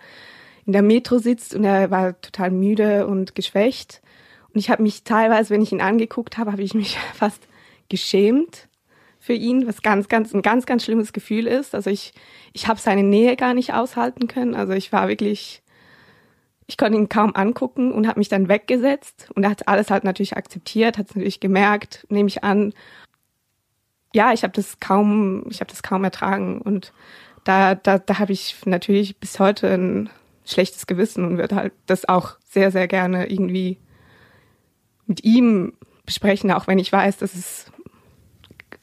in 0.66 0.74
der 0.74 0.82
Metro 0.82 1.18
sitzt 1.18 1.56
und 1.56 1.64
er 1.64 1.90
war 1.90 2.20
total 2.22 2.52
müde 2.52 3.08
und 3.08 3.34
geschwächt. 3.34 4.02
Und 4.54 4.60
ich 4.60 4.70
habe 4.70 4.84
mich 4.84 5.04
teilweise, 5.04 5.52
wenn 5.52 5.62
ich 5.62 5.72
ihn 5.72 5.82
angeguckt 5.82 6.38
habe, 6.38 6.52
habe 6.52 6.62
ich 6.62 6.74
mich 6.74 6.98
fast 7.14 7.48
geschämt 7.90 8.68
für 9.26 9.34
ihn, 9.34 9.66
was 9.66 9.82
ganz, 9.82 10.08
ganz, 10.08 10.36
ein 10.36 10.44
ganz, 10.44 10.68
ganz 10.68 10.84
schlimmes 10.86 11.12
Gefühl 11.12 11.48
ist. 11.48 11.74
Also 11.74 11.90
ich, 11.90 12.14
ich 12.54 12.68
habe 12.68 12.80
seine 12.80 13.02
Nähe 13.02 13.36
gar 13.36 13.56
nicht 13.56 13.74
aushalten 13.74 14.28
können. 14.28 14.54
Also 14.54 14.74
ich 14.74 14.92
war 14.92 15.08
wirklich, 15.08 15.64
ich 16.68 16.78
konnte 16.78 17.00
ihn 17.00 17.10
kaum 17.10 17.36
angucken 17.36 17.92
und 17.92 18.08
habe 18.08 18.20
mich 18.20 18.30
dann 18.30 18.50
weggesetzt. 18.50 19.32
Und 19.34 19.44
er 19.44 19.50
hat 19.50 19.68
alles 19.68 19.90
halt 19.90 20.04
natürlich 20.04 20.38
akzeptiert, 20.38 21.00
hat 21.00 21.10
es 21.10 21.16
natürlich 21.16 21.40
gemerkt, 21.40 22.06
nehme 22.10 22.28
ich 22.28 22.44
an. 22.44 22.74
Ja, 24.14 24.32
ich 24.32 24.44
habe 24.44 24.54
das 24.54 24.80
kaum, 24.80 25.48
ich 25.50 25.60
habe 25.60 25.72
das 25.72 25.82
kaum 25.82 26.04
ertragen. 26.04 26.62
Und 26.62 26.94
da, 27.46 27.74
da, 27.74 27.98
da 27.98 28.20
habe 28.20 28.32
ich 28.32 28.56
natürlich 28.66 29.18
bis 29.18 29.40
heute 29.40 29.74
ein 29.74 30.12
schlechtes 30.46 30.86
Gewissen 30.86 31.26
und 31.26 31.40
würde 31.40 31.56
halt 31.56 31.74
das 31.88 32.08
auch 32.08 32.38
sehr, 32.48 32.70
sehr 32.70 32.88
gerne 32.88 33.28
irgendwie 33.28 33.80
mit 35.08 35.24
ihm 35.24 35.74
besprechen, 36.06 36.52
auch 36.52 36.68
wenn 36.68 36.78
ich 36.78 36.92
weiß, 36.92 37.18
dass 37.18 37.34
es 37.34 37.72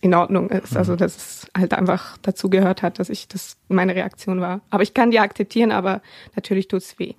in 0.02 0.14
Ordnung 0.14 0.50
ist. 0.50 0.76
Also 0.76 0.96
dass 0.96 1.16
es 1.16 1.46
halt 1.56 1.72
einfach 1.72 2.18
dazu 2.22 2.50
gehört 2.50 2.82
hat, 2.82 2.98
dass 2.98 3.08
ich 3.08 3.28
das 3.28 3.56
meine 3.68 3.94
Reaktion 3.94 4.40
war. 4.40 4.60
Aber 4.68 4.82
ich 4.82 4.92
kann 4.94 5.10
die 5.10 5.20
akzeptieren, 5.20 5.72
aber 5.72 6.02
natürlich 6.34 6.68
tut's 6.68 6.98
weh. 6.98 7.14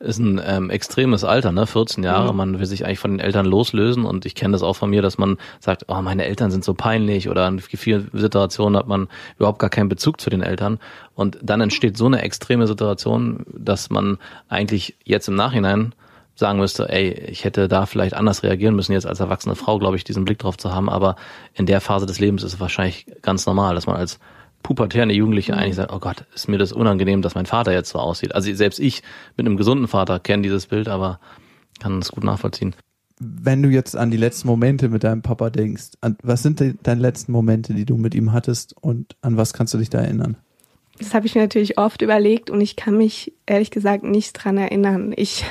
Ist 0.00 0.18
ein 0.18 0.40
ähm, 0.44 0.70
extremes 0.70 1.22
Alter, 1.22 1.52
ne? 1.52 1.64
14 1.64 2.02
Jahre. 2.02 2.32
Mhm. 2.32 2.36
Man 2.36 2.58
will 2.58 2.66
sich 2.66 2.84
eigentlich 2.84 2.98
von 2.98 3.12
den 3.12 3.20
Eltern 3.20 3.46
loslösen 3.46 4.04
und 4.04 4.26
ich 4.26 4.34
kenne 4.34 4.52
das 4.52 4.62
auch 4.62 4.74
von 4.74 4.90
mir, 4.90 5.02
dass 5.02 5.16
man 5.16 5.36
sagt, 5.60 5.84
oh, 5.88 6.02
meine 6.02 6.24
Eltern 6.24 6.50
sind 6.50 6.64
so 6.64 6.74
peinlich 6.74 7.28
oder 7.28 7.46
in 7.46 7.60
vielen 7.60 8.10
Situationen 8.12 8.76
hat 8.76 8.88
man 8.88 9.08
überhaupt 9.36 9.60
gar 9.60 9.70
keinen 9.70 9.90
Bezug 9.90 10.20
zu 10.20 10.28
den 10.28 10.42
Eltern 10.42 10.80
und 11.14 11.38
dann 11.42 11.60
entsteht 11.60 11.96
so 11.96 12.06
eine 12.06 12.22
extreme 12.22 12.66
Situation, 12.66 13.44
dass 13.56 13.90
man 13.90 14.18
eigentlich 14.48 14.96
jetzt 15.04 15.28
im 15.28 15.36
Nachhinein 15.36 15.94
sagen 16.42 16.58
müsste, 16.58 16.88
ey, 16.88 17.10
ich 17.30 17.44
hätte 17.44 17.68
da 17.68 17.86
vielleicht 17.86 18.14
anders 18.14 18.42
reagieren 18.42 18.76
müssen, 18.76 18.92
jetzt 18.92 19.06
als 19.06 19.20
erwachsene 19.20 19.54
Frau, 19.54 19.78
glaube 19.78 19.96
ich, 19.96 20.04
diesen 20.04 20.24
Blick 20.24 20.38
drauf 20.38 20.58
zu 20.58 20.74
haben, 20.74 20.90
aber 20.90 21.16
in 21.54 21.66
der 21.66 21.80
Phase 21.80 22.04
des 22.06 22.20
Lebens 22.20 22.42
ist 22.42 22.54
es 22.54 22.60
wahrscheinlich 22.60 23.06
ganz 23.22 23.46
normal, 23.46 23.74
dass 23.74 23.86
man 23.86 23.96
als 23.96 24.18
pubertärende 24.62 25.14
Jugendliche 25.14 25.56
eigentlich 25.56 25.76
sagt, 25.76 25.92
oh 25.92 25.98
Gott, 25.98 26.24
ist 26.34 26.48
mir 26.48 26.58
das 26.58 26.72
unangenehm, 26.72 27.22
dass 27.22 27.34
mein 27.34 27.46
Vater 27.46 27.72
jetzt 27.72 27.90
so 27.90 27.98
aussieht. 27.98 28.34
Also 28.34 28.52
selbst 28.54 28.78
ich 28.78 29.02
mit 29.36 29.46
einem 29.46 29.56
gesunden 29.56 29.88
Vater 29.88 30.20
kenne 30.20 30.42
dieses 30.42 30.66
Bild, 30.66 30.88
aber 30.88 31.18
kann 31.80 31.98
es 31.98 32.12
gut 32.12 32.22
nachvollziehen. 32.24 32.74
Wenn 33.18 33.62
du 33.62 33.68
jetzt 33.68 33.96
an 33.96 34.10
die 34.10 34.16
letzten 34.16 34.48
Momente 34.48 34.88
mit 34.88 35.04
deinem 35.04 35.22
Papa 35.22 35.50
denkst, 35.50 35.92
an, 36.00 36.16
was 36.22 36.42
sind 36.42 36.60
de- 36.60 36.74
deine 36.82 37.00
letzten 37.00 37.32
Momente, 37.32 37.74
die 37.74 37.84
du 37.84 37.96
mit 37.96 38.14
ihm 38.14 38.32
hattest 38.32 38.74
und 38.80 39.16
an 39.20 39.36
was 39.36 39.52
kannst 39.52 39.74
du 39.74 39.78
dich 39.78 39.90
da 39.90 40.00
erinnern? 40.00 40.36
Das 40.98 41.14
habe 41.14 41.26
ich 41.26 41.34
mir 41.34 41.40
natürlich 41.40 41.78
oft 41.78 42.02
überlegt 42.02 42.50
und 42.50 42.60
ich 42.60 42.76
kann 42.76 42.96
mich 42.96 43.32
ehrlich 43.46 43.70
gesagt 43.70 44.04
nicht 44.04 44.32
dran 44.32 44.58
erinnern. 44.58 45.12
Ich, 45.16 45.44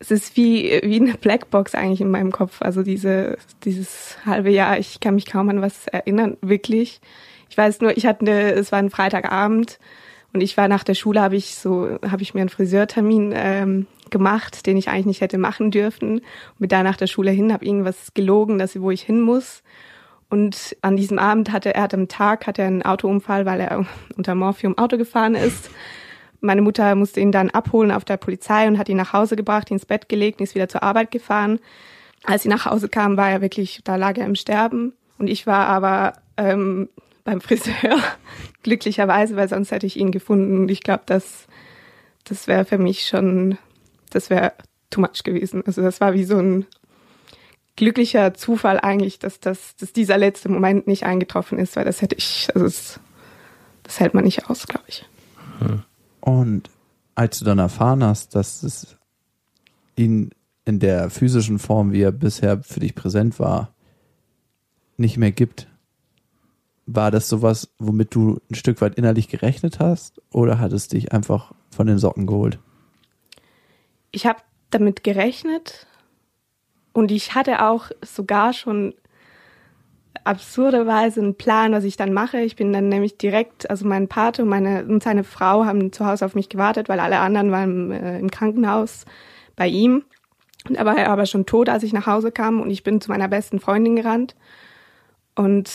es 0.00 0.10
ist 0.10 0.36
wie, 0.36 0.80
wie 0.82 1.00
eine 1.00 1.14
Blackbox 1.14 1.74
eigentlich 1.74 2.00
in 2.00 2.10
meinem 2.10 2.30
Kopf. 2.30 2.62
Also 2.62 2.82
diese, 2.82 3.36
dieses 3.64 4.16
halbe 4.24 4.50
Jahr, 4.50 4.78
ich 4.78 5.00
kann 5.00 5.16
mich 5.16 5.26
kaum 5.26 5.48
an 5.48 5.60
was 5.60 5.86
erinnern, 5.88 6.36
wirklich. 6.40 7.00
Ich 7.50 7.58
weiß 7.58 7.80
nur, 7.80 7.96
ich 7.96 8.06
hatte, 8.06 8.20
eine, 8.20 8.52
es 8.52 8.70
war 8.70 8.78
ein 8.78 8.90
Freitagabend 8.90 9.78
und 10.32 10.40
ich 10.40 10.56
war 10.56 10.68
nach 10.68 10.84
der 10.84 10.94
Schule, 10.94 11.20
habe 11.20 11.36
ich 11.36 11.56
so, 11.56 11.98
habe 12.08 12.22
ich 12.22 12.34
mir 12.34 12.40
einen 12.40 12.48
Friseurtermin 12.48 13.32
ähm, 13.34 13.86
gemacht, 14.10 14.66
den 14.66 14.76
ich 14.76 14.88
eigentlich 14.88 15.06
nicht 15.06 15.20
hätte 15.20 15.38
machen 15.38 15.70
dürfen. 15.70 16.18
Und 16.18 16.58
bin 16.58 16.68
da 16.68 16.82
nach 16.82 16.96
der 16.96 17.06
Schule 17.06 17.30
hin, 17.30 17.52
habe 17.52 17.64
irgendwas 17.64 18.14
gelogen, 18.14 18.58
dass 18.58 18.80
wo 18.80 18.90
ich 18.90 19.02
hin 19.02 19.20
muss. 19.20 19.62
Und 20.30 20.76
an 20.82 20.96
diesem 20.96 21.18
Abend 21.18 21.50
hatte 21.50 21.74
er, 21.74 21.82
hat 21.82 21.94
am 21.94 22.06
Tag, 22.06 22.46
hatte 22.46 22.62
er 22.62 22.68
einen 22.68 22.82
Autounfall, 22.82 23.46
weil 23.46 23.60
er 23.60 23.86
unter 24.16 24.34
Morphium 24.34 24.76
Auto 24.78 24.96
gefahren 24.96 25.34
ist. 25.34 25.70
Meine 26.40 26.62
Mutter 26.62 26.94
musste 26.94 27.20
ihn 27.20 27.32
dann 27.32 27.50
abholen 27.50 27.90
auf 27.90 28.04
der 28.04 28.16
Polizei 28.16 28.66
und 28.68 28.78
hat 28.78 28.88
ihn 28.88 28.96
nach 28.96 29.12
Hause 29.12 29.36
gebracht, 29.36 29.70
ins 29.70 29.86
Bett 29.86 30.08
gelegt 30.08 30.38
und 30.40 30.44
ist 30.44 30.54
wieder 30.54 30.68
zur 30.68 30.82
Arbeit 30.82 31.10
gefahren. 31.10 31.58
Als 32.24 32.42
sie 32.42 32.48
nach 32.48 32.66
Hause 32.66 32.88
kam, 32.88 33.16
war 33.16 33.30
er 33.30 33.40
wirklich, 33.40 33.80
da 33.84 33.96
lag 33.96 34.16
er 34.16 34.26
im 34.26 34.34
Sterben. 34.34 34.92
Und 35.18 35.28
ich 35.28 35.46
war 35.46 35.66
aber 35.66 36.14
ähm, 36.36 36.88
beim 37.24 37.40
Friseur, 37.40 37.98
glücklicherweise, 38.62 39.36
weil 39.36 39.48
sonst 39.48 39.70
hätte 39.70 39.86
ich 39.86 39.96
ihn 39.96 40.12
gefunden. 40.12 40.58
Und 40.58 40.70
ich 40.70 40.82
glaube, 40.82 41.02
das, 41.06 41.46
das 42.24 42.46
wäre 42.46 42.64
für 42.64 42.78
mich 42.78 43.06
schon, 43.06 43.58
das 44.10 44.30
wäre 44.30 44.52
too 44.90 45.00
much 45.00 45.24
gewesen. 45.24 45.62
Also 45.66 45.82
das 45.82 46.00
war 46.00 46.14
wie 46.14 46.24
so 46.24 46.38
ein 46.38 46.66
glücklicher 47.76 48.34
Zufall 48.34 48.80
eigentlich, 48.80 49.18
dass, 49.18 49.40
das, 49.40 49.76
dass 49.76 49.92
dieser 49.92 50.18
letzte 50.18 50.48
Moment 50.48 50.86
nicht 50.86 51.04
eingetroffen 51.04 51.58
ist, 51.58 51.76
weil 51.76 51.84
das 51.84 52.02
hätte 52.02 52.16
ich, 52.16 52.48
also 52.54 52.64
das, 52.64 53.00
das 53.82 54.00
hält 54.00 54.14
man 54.14 54.24
nicht 54.24 54.50
aus, 54.50 54.66
glaube 54.66 54.84
ich. 54.88 55.04
Und 56.28 56.68
als 57.14 57.38
du 57.38 57.46
dann 57.46 57.58
erfahren 57.58 58.04
hast, 58.04 58.34
dass 58.34 58.62
es 58.62 58.98
ihn 59.96 60.32
in 60.66 60.78
der 60.78 61.08
physischen 61.08 61.58
Form, 61.58 61.90
wie 61.90 62.02
er 62.02 62.12
bisher 62.12 62.62
für 62.62 62.80
dich 62.80 62.94
präsent 62.94 63.38
war, 63.38 63.72
nicht 64.98 65.16
mehr 65.16 65.32
gibt, 65.32 65.68
war 66.84 67.10
das 67.10 67.30
sowas, 67.30 67.70
womit 67.78 68.14
du 68.14 68.42
ein 68.50 68.56
Stück 68.56 68.82
weit 68.82 68.96
innerlich 68.96 69.28
gerechnet 69.28 69.80
hast 69.80 70.20
oder 70.30 70.58
hat 70.58 70.74
es 70.74 70.88
dich 70.88 71.12
einfach 71.12 71.54
von 71.70 71.86
den 71.86 71.96
Socken 71.96 72.26
geholt? 72.26 72.58
Ich 74.10 74.26
habe 74.26 74.40
damit 74.68 75.04
gerechnet 75.04 75.86
und 76.92 77.10
ich 77.10 77.34
hatte 77.34 77.64
auch 77.64 77.90
sogar 78.04 78.52
schon 78.52 78.92
absurderweise 80.24 81.20
einen 81.20 81.36
Plan, 81.36 81.72
was 81.72 81.84
ich 81.84 81.96
dann 81.96 82.12
mache. 82.12 82.40
Ich 82.40 82.56
bin 82.56 82.72
dann 82.72 82.88
nämlich 82.88 83.18
direkt, 83.18 83.68
also 83.70 83.86
mein 83.86 84.08
Pate 84.08 84.42
und, 84.42 84.48
meine, 84.48 84.84
und 84.84 85.02
seine 85.02 85.24
Frau 85.24 85.64
haben 85.64 85.92
zu 85.92 86.06
Hause 86.06 86.24
auf 86.24 86.34
mich 86.34 86.48
gewartet, 86.48 86.88
weil 86.88 87.00
alle 87.00 87.18
anderen 87.18 87.50
waren 87.50 87.92
äh, 87.92 88.18
im 88.18 88.30
Krankenhaus 88.30 89.04
bei 89.56 89.66
ihm. 89.66 90.04
Und 90.68 90.76
er 90.76 90.84
war 90.84 90.98
aber 90.98 91.26
schon 91.26 91.46
tot, 91.46 91.68
als 91.68 91.82
ich 91.82 91.92
nach 91.92 92.06
Hause 92.06 92.32
kam 92.32 92.60
und 92.60 92.70
ich 92.70 92.82
bin 92.82 93.00
zu 93.00 93.10
meiner 93.10 93.28
besten 93.28 93.60
Freundin 93.60 93.96
gerannt. 93.96 94.34
Und 95.34 95.70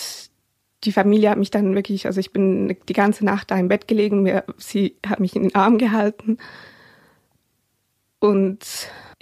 die 0.83 0.91
Familie 0.91 1.29
hat 1.29 1.37
mich 1.37 1.51
dann 1.51 1.75
wirklich, 1.75 2.05
also 2.05 2.19
ich 2.19 2.31
bin 2.31 2.75
die 2.87 2.93
ganze 2.93 3.25
Nacht 3.25 3.51
da 3.51 3.57
im 3.57 3.69
Bett 3.69 3.87
gelegen, 3.87 4.23
mir, 4.23 4.43
sie 4.57 4.97
hat 5.05 5.19
mich 5.19 5.35
in 5.35 5.43
den 5.43 5.55
Arm 5.55 5.77
gehalten. 5.77 6.37
Und 8.19 8.59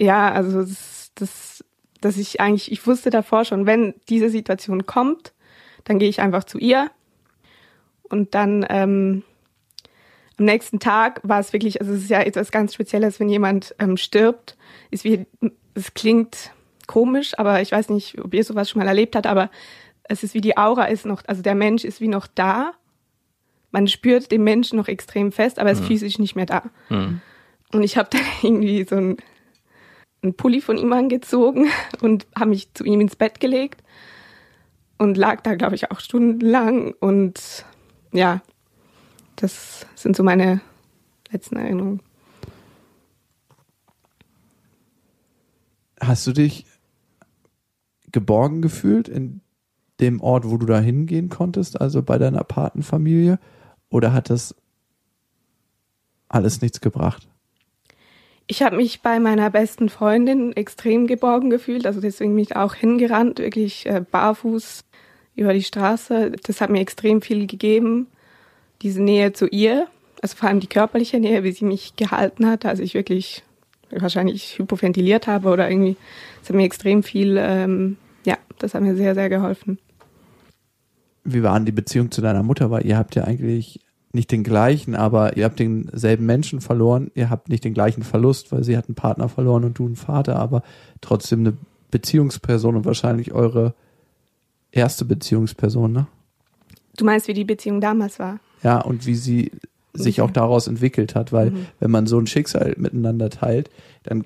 ja, 0.00 0.30
also 0.30 0.62
das, 0.62 1.12
das, 1.14 1.64
dass 2.04 2.18
ich 2.18 2.40
eigentlich, 2.40 2.70
ich 2.70 2.86
wusste 2.86 3.10
davor 3.10 3.44
schon, 3.44 3.66
wenn 3.66 3.94
diese 4.08 4.28
Situation 4.28 4.86
kommt, 4.86 5.32
dann 5.84 5.98
gehe 5.98 6.08
ich 6.08 6.20
einfach 6.20 6.44
zu 6.44 6.58
ihr. 6.58 6.90
Und 8.02 8.34
dann 8.34 8.66
ähm, 8.68 9.22
am 10.38 10.44
nächsten 10.44 10.80
Tag 10.80 11.20
war 11.22 11.40
es 11.40 11.52
wirklich, 11.52 11.80
also 11.80 11.92
es 11.92 12.02
ist 12.02 12.10
ja 12.10 12.20
etwas 12.20 12.50
ganz 12.50 12.74
Spezielles, 12.74 13.20
wenn 13.20 13.28
jemand 13.28 13.74
ähm, 13.78 13.96
stirbt, 13.96 14.56
ist 14.90 15.04
wie, 15.04 15.26
es 15.74 15.94
klingt 15.94 16.50
komisch, 16.86 17.38
aber 17.38 17.62
ich 17.62 17.72
weiß 17.72 17.88
nicht, 17.88 18.22
ob 18.22 18.34
ihr 18.34 18.44
sowas 18.44 18.68
schon 18.68 18.80
mal 18.80 18.88
erlebt 18.88 19.16
habt, 19.16 19.26
aber 19.26 19.50
es 20.04 20.22
ist 20.22 20.34
wie 20.34 20.40
die 20.40 20.58
Aura 20.58 20.86
ist 20.86 21.06
noch, 21.06 21.22
also 21.26 21.42
der 21.42 21.54
Mensch 21.54 21.84
ist 21.84 22.00
wie 22.00 22.08
noch 22.08 22.26
da. 22.26 22.72
Man 23.70 23.88
spürt 23.88 24.30
den 24.30 24.44
Menschen 24.44 24.76
noch 24.76 24.88
extrem 24.88 25.32
fest, 25.32 25.58
aber 25.58 25.70
er 25.70 25.74
ist 25.74 25.84
physisch 25.84 26.18
nicht 26.18 26.36
mehr 26.36 26.46
da. 26.46 26.64
Und 27.72 27.82
ich 27.82 27.96
habe 27.96 28.10
dann 28.10 28.20
irgendwie 28.42 28.84
so 28.84 28.96
ein, 28.96 29.16
einen 30.22 30.34
Pulli 30.34 30.60
von 30.60 30.76
ihm 30.78 30.92
angezogen 30.92 31.68
und 32.00 32.26
habe 32.36 32.50
mich 32.50 32.72
zu 32.74 32.84
ihm 32.84 33.00
ins 33.00 33.16
Bett 33.16 33.40
gelegt 33.40 33.82
und 34.98 35.16
lag 35.16 35.40
da, 35.42 35.54
glaube 35.56 35.74
ich, 35.74 35.90
auch 35.90 36.00
stundenlang. 36.00 36.94
Und 37.00 37.64
ja, 38.12 38.40
das 39.36 39.86
sind 39.94 40.16
so 40.16 40.22
meine 40.22 40.60
letzten 41.30 41.56
Erinnerungen. 41.56 42.00
Hast 46.00 46.26
du 46.26 46.32
dich 46.32 46.66
geborgen 48.10 48.60
gefühlt 48.60 49.08
in 49.08 49.40
dem 50.00 50.20
Ort, 50.20 50.48
wo 50.48 50.56
du 50.56 50.66
da 50.66 50.80
hingehen 50.80 51.28
konntest, 51.28 51.80
also 51.80 52.02
bei 52.02 52.18
deiner 52.18 52.44
Patenfamilie? 52.44 53.38
Oder 53.88 54.12
hat 54.12 54.30
das 54.30 54.54
alles 56.28 56.60
nichts 56.60 56.80
gebracht? 56.80 57.28
Ich 58.52 58.62
habe 58.62 58.76
mich 58.76 59.00
bei 59.00 59.18
meiner 59.18 59.48
besten 59.48 59.88
Freundin 59.88 60.52
extrem 60.52 61.06
geborgen 61.06 61.48
gefühlt, 61.48 61.86
also 61.86 62.02
deswegen 62.02 62.34
bin 62.34 62.42
ich 62.42 62.54
auch 62.54 62.74
hingerannt, 62.74 63.38
wirklich 63.38 63.86
äh, 63.86 64.02
barfuß 64.02 64.84
über 65.34 65.54
die 65.54 65.62
Straße. 65.62 66.32
Das 66.46 66.60
hat 66.60 66.68
mir 66.68 66.80
extrem 66.80 67.22
viel 67.22 67.46
gegeben, 67.46 68.08
diese 68.82 69.02
Nähe 69.02 69.32
zu 69.32 69.46
ihr, 69.46 69.86
also 70.20 70.36
vor 70.36 70.50
allem 70.50 70.60
die 70.60 70.66
körperliche 70.66 71.18
Nähe, 71.18 71.44
wie 71.44 71.52
sie 71.52 71.64
mich 71.64 71.96
gehalten 71.96 72.46
hat, 72.46 72.66
also 72.66 72.82
ich 72.82 72.92
wirklich 72.92 73.42
wahrscheinlich 73.90 74.58
hypoventiliert 74.58 75.28
habe 75.28 75.48
oder 75.48 75.70
irgendwie, 75.70 75.96
das 76.40 76.50
hat 76.50 76.56
mir 76.56 76.64
extrem 76.64 77.02
viel, 77.02 77.38
ähm, 77.40 77.96
ja, 78.26 78.36
das 78.58 78.74
hat 78.74 78.82
mir 78.82 78.96
sehr, 78.96 79.14
sehr 79.14 79.30
geholfen. 79.30 79.78
Wie 81.24 81.42
war 81.42 81.54
denn 81.54 81.64
die 81.64 81.72
Beziehung 81.72 82.10
zu 82.10 82.20
deiner 82.20 82.42
Mutter? 82.42 82.70
Weil 82.70 82.84
ihr 82.84 82.98
habt 82.98 83.14
ja 83.14 83.24
eigentlich 83.24 83.80
nicht 84.14 84.30
den 84.30 84.44
gleichen, 84.44 84.94
aber 84.94 85.36
ihr 85.36 85.44
habt 85.44 85.58
denselben 85.58 86.26
Menschen 86.26 86.60
verloren. 86.60 87.10
Ihr 87.14 87.30
habt 87.30 87.48
nicht 87.48 87.64
den 87.64 87.74
gleichen 87.74 88.02
Verlust, 88.02 88.52
weil 88.52 88.64
sie 88.64 88.76
hat 88.76 88.88
einen 88.88 88.94
Partner 88.94 89.28
verloren 89.28 89.64
und 89.64 89.78
du 89.78 89.86
einen 89.86 89.96
Vater, 89.96 90.36
aber 90.36 90.62
trotzdem 91.00 91.40
eine 91.40 91.54
Beziehungsperson 91.90 92.76
und 92.76 92.84
wahrscheinlich 92.84 93.32
eure 93.32 93.74
erste 94.70 95.04
Beziehungsperson, 95.04 95.92
ne? 95.92 96.06
Du 96.96 97.06
meinst, 97.06 97.26
wie 97.26 97.34
die 97.34 97.44
Beziehung 97.44 97.80
damals 97.80 98.18
war? 98.18 98.38
Ja, 98.62 98.80
und 98.80 99.06
wie 99.06 99.14
sie 99.14 99.50
sich 99.94 100.20
auch 100.20 100.30
daraus 100.30 100.66
entwickelt 100.66 101.14
hat, 101.14 101.32
weil 101.32 101.52
wenn 101.80 101.90
man 101.90 102.06
so 102.06 102.18
ein 102.18 102.26
Schicksal 102.26 102.74
miteinander 102.76 103.30
teilt, 103.30 103.70
dann 104.02 104.24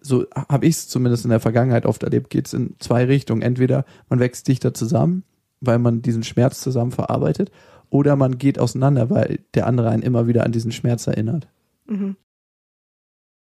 so 0.00 0.26
habe 0.48 0.66
ich 0.66 0.76
es 0.76 0.88
zumindest 0.88 1.24
in 1.24 1.30
der 1.30 1.40
Vergangenheit 1.40 1.86
oft 1.86 2.02
erlebt, 2.02 2.28
geht 2.28 2.48
es 2.48 2.54
in 2.54 2.74
zwei 2.80 3.04
Richtungen. 3.04 3.40
Entweder 3.40 3.84
man 4.08 4.18
wächst 4.18 4.48
dichter 4.48 4.74
zusammen 4.74 5.24
weil 5.62 5.78
man 5.78 6.02
diesen 6.02 6.24
Schmerz 6.24 6.60
zusammen 6.60 6.90
verarbeitet, 6.90 7.50
oder 7.92 8.16
man 8.16 8.38
geht 8.38 8.58
auseinander, 8.58 9.10
weil 9.10 9.40
der 9.54 9.66
andere 9.66 9.90
einen 9.90 10.02
immer 10.02 10.26
wieder 10.26 10.44
an 10.44 10.52
diesen 10.52 10.72
Schmerz 10.72 11.06
erinnert. 11.06 11.46
Mhm. 11.84 12.16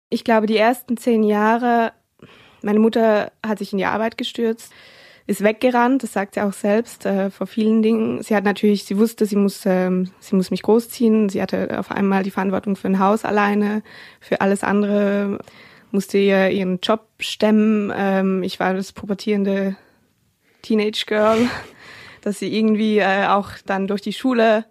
Ich 0.10 0.24
glaube, 0.24 0.48
die 0.48 0.58
ersten 0.58 0.96
zehn 0.96 1.24
Jahre, 1.24 1.92
meine 2.64 2.80
Mutter 2.80 3.34
hat 3.46 3.60
sich 3.60 3.74
in 3.74 3.78
die 3.78 3.86
Arbeit 3.86 4.18
gestürzt, 4.18 4.72
ist 5.28 5.44
weggerannt, 5.44 6.04
das 6.04 6.14
sagt 6.14 6.36
sie 6.36 6.42
auch 6.42 6.54
selbst, 6.54 7.06
äh, 7.06 7.30
vor 7.30 7.48
vielen 7.48 7.84
Dingen. 7.84 8.24
Sie 8.24 8.34
hat 8.34 8.46
natürlich, 8.46 8.86
sie 8.86 8.98
wusste, 8.98 9.26
sie 9.26 9.36
muss, 9.36 9.66
ähm, 9.66 10.10
sie 10.20 10.36
muss 10.36 10.52
mich 10.52 10.64
großziehen. 10.64 11.28
Sie 11.30 11.42
hatte 11.42 11.78
auf 11.78 11.92
einmal 11.92 12.24
die 12.24 12.32
Verantwortung 12.32 12.78
für 12.78 12.88
ein 12.88 12.98
Haus 12.98 13.26
alleine, 13.26 13.84
für 14.22 14.42
alles 14.42 14.64
andere 14.64 15.40
musste 15.92 16.18
ihr 16.18 16.50
ihren 16.50 16.80
Job 16.82 17.08
stemmen. 17.20 17.92
Ähm, 17.94 18.42
ich 18.42 18.60
war 18.60 18.74
das 18.74 18.94
pubertierende 18.94 19.76
Teenage 20.62 21.04
Girl, 21.06 21.50
dass 22.22 22.40
sie 22.40 22.56
irgendwie 22.56 23.00
äh, 23.00 23.28
auch 23.28 23.52
dann 23.66 23.88
durch 23.88 24.02
die 24.02 24.14
Schule 24.14 24.66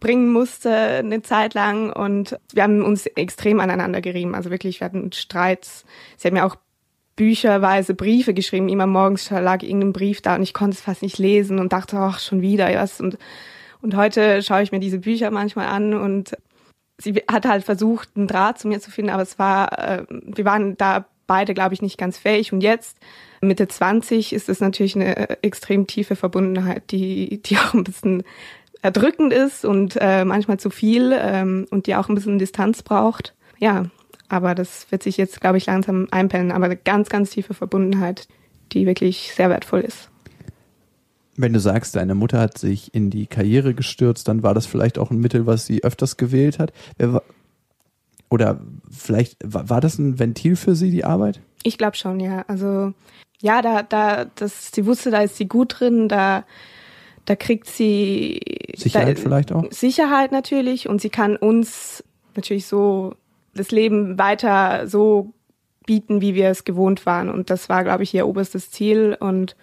bringen 0.00 0.30
musste 0.30 0.70
eine 0.70 1.22
Zeit 1.22 1.54
lang 1.54 1.90
und 1.90 2.38
wir 2.52 2.62
haben 2.62 2.84
uns 2.84 3.06
extrem 3.06 3.60
aneinander 3.60 4.00
gerieben. 4.00 4.34
Also 4.34 4.50
wirklich, 4.50 4.80
wir 4.80 4.84
hatten 4.84 5.10
Streits. 5.12 5.84
Sie 6.16 6.28
hat 6.28 6.34
mir 6.34 6.44
auch 6.44 6.56
bücherweise 7.16 7.94
Briefe 7.94 8.34
geschrieben. 8.34 8.68
Immer 8.68 8.86
morgens 8.86 9.30
lag 9.30 9.62
irgendein 9.62 9.94
Brief 9.94 10.20
da 10.20 10.36
und 10.36 10.42
ich 10.42 10.52
konnte 10.52 10.74
es 10.76 10.82
fast 10.82 11.02
nicht 11.02 11.18
lesen 11.18 11.58
und 11.58 11.72
dachte, 11.72 11.96
ach, 11.96 12.20
schon 12.20 12.42
wieder 12.42 12.72
was. 12.74 13.00
Und, 13.00 13.16
und 13.80 13.96
heute 13.96 14.42
schaue 14.42 14.62
ich 14.62 14.70
mir 14.70 14.80
diese 14.80 14.98
Bücher 14.98 15.30
manchmal 15.30 15.66
an 15.66 15.94
und 15.94 16.36
sie 16.98 17.14
hat 17.30 17.46
halt 17.46 17.64
versucht, 17.64 18.10
einen 18.16 18.26
Draht 18.26 18.58
zu 18.58 18.68
mir 18.68 18.80
zu 18.80 18.90
finden, 18.90 19.10
aber 19.10 19.22
es 19.22 19.38
war, 19.38 19.78
äh, 19.78 20.04
wir 20.10 20.44
waren 20.44 20.76
da 20.76 21.06
beide, 21.26 21.54
glaube 21.54 21.74
ich, 21.74 21.82
nicht 21.82 21.98
ganz 21.98 22.18
fähig. 22.18 22.52
Und 22.52 22.60
jetzt, 22.60 22.98
Mitte 23.40 23.68
20, 23.68 24.32
ist 24.32 24.48
es 24.48 24.60
natürlich 24.60 24.96
eine 24.96 25.42
extrem 25.42 25.86
tiefe 25.86 26.16
Verbundenheit, 26.16 26.90
die, 26.90 27.42
die 27.42 27.56
auch 27.58 27.74
ein 27.74 27.84
bisschen 27.84 28.22
erdrückend 28.82 29.32
ist 29.32 29.64
und 29.64 29.96
äh, 30.00 30.24
manchmal 30.24 30.58
zu 30.58 30.70
viel 30.70 31.14
ähm, 31.18 31.66
und 31.70 31.86
die 31.86 31.94
auch 31.94 32.08
ein 32.08 32.14
bisschen 32.14 32.38
Distanz 32.38 32.82
braucht. 32.82 33.34
Ja, 33.58 33.86
aber 34.28 34.54
das 34.54 34.90
wird 34.90 35.02
sich 35.02 35.16
jetzt, 35.16 35.40
glaube 35.40 35.58
ich, 35.58 35.66
langsam 35.66 36.08
einpennen. 36.10 36.52
Aber 36.52 36.66
eine 36.66 36.76
ganz, 36.76 37.08
ganz 37.08 37.30
tiefe 37.30 37.54
Verbundenheit, 37.54 38.28
die 38.72 38.86
wirklich 38.86 39.32
sehr 39.34 39.50
wertvoll 39.50 39.80
ist. 39.80 40.10
Wenn 41.36 41.52
du 41.52 41.60
sagst, 41.60 41.96
deine 41.96 42.14
Mutter 42.14 42.40
hat 42.40 42.58
sich 42.58 42.94
in 42.94 43.10
die 43.10 43.26
Karriere 43.26 43.74
gestürzt, 43.74 44.26
dann 44.28 44.42
war 44.42 44.54
das 44.54 44.66
vielleicht 44.66 44.98
auch 44.98 45.10
ein 45.10 45.18
Mittel, 45.18 45.46
was 45.46 45.66
sie 45.66 45.84
öfters 45.84 46.16
gewählt 46.16 46.58
hat. 46.58 46.72
Oder 48.30 48.60
vielleicht 48.90 49.36
war 49.44 49.80
das 49.80 49.98
ein 49.98 50.18
Ventil 50.18 50.56
für 50.56 50.74
sie, 50.74 50.90
die 50.90 51.04
Arbeit? 51.04 51.40
Ich 51.62 51.78
glaube 51.78 51.96
schon, 51.96 52.20
ja. 52.20 52.44
Also 52.48 52.94
ja, 53.40 53.62
da, 53.62 53.82
da, 53.82 54.26
das, 54.34 54.70
sie 54.72 54.86
wusste, 54.86 55.10
da 55.10 55.22
ist 55.22 55.36
sie 55.36 55.48
gut 55.48 55.80
drin, 55.80 56.08
da, 56.08 56.44
da 57.24 57.36
kriegt 57.36 57.66
sie 57.66 58.40
Sicherheit 58.76 59.18
da, 59.18 59.22
vielleicht 59.22 59.52
auch. 59.52 59.64
Sicherheit 59.70 60.32
natürlich 60.32 60.88
und 60.88 61.00
sie 61.00 61.10
kann 61.10 61.36
uns 61.36 62.04
natürlich 62.34 62.66
so 62.66 63.14
das 63.54 63.70
Leben 63.70 64.18
weiter 64.18 64.86
so 64.86 65.32
bieten, 65.86 66.20
wie 66.20 66.34
wir 66.34 66.50
es 66.50 66.64
gewohnt 66.64 67.06
waren. 67.06 67.30
Und 67.30 67.48
das 67.48 67.68
war, 67.68 67.84
glaube 67.84 68.02
ich, 68.02 68.12
ihr 68.12 68.26
oberstes 68.26 68.70
Ziel. 68.70 69.16
Und 69.18 69.56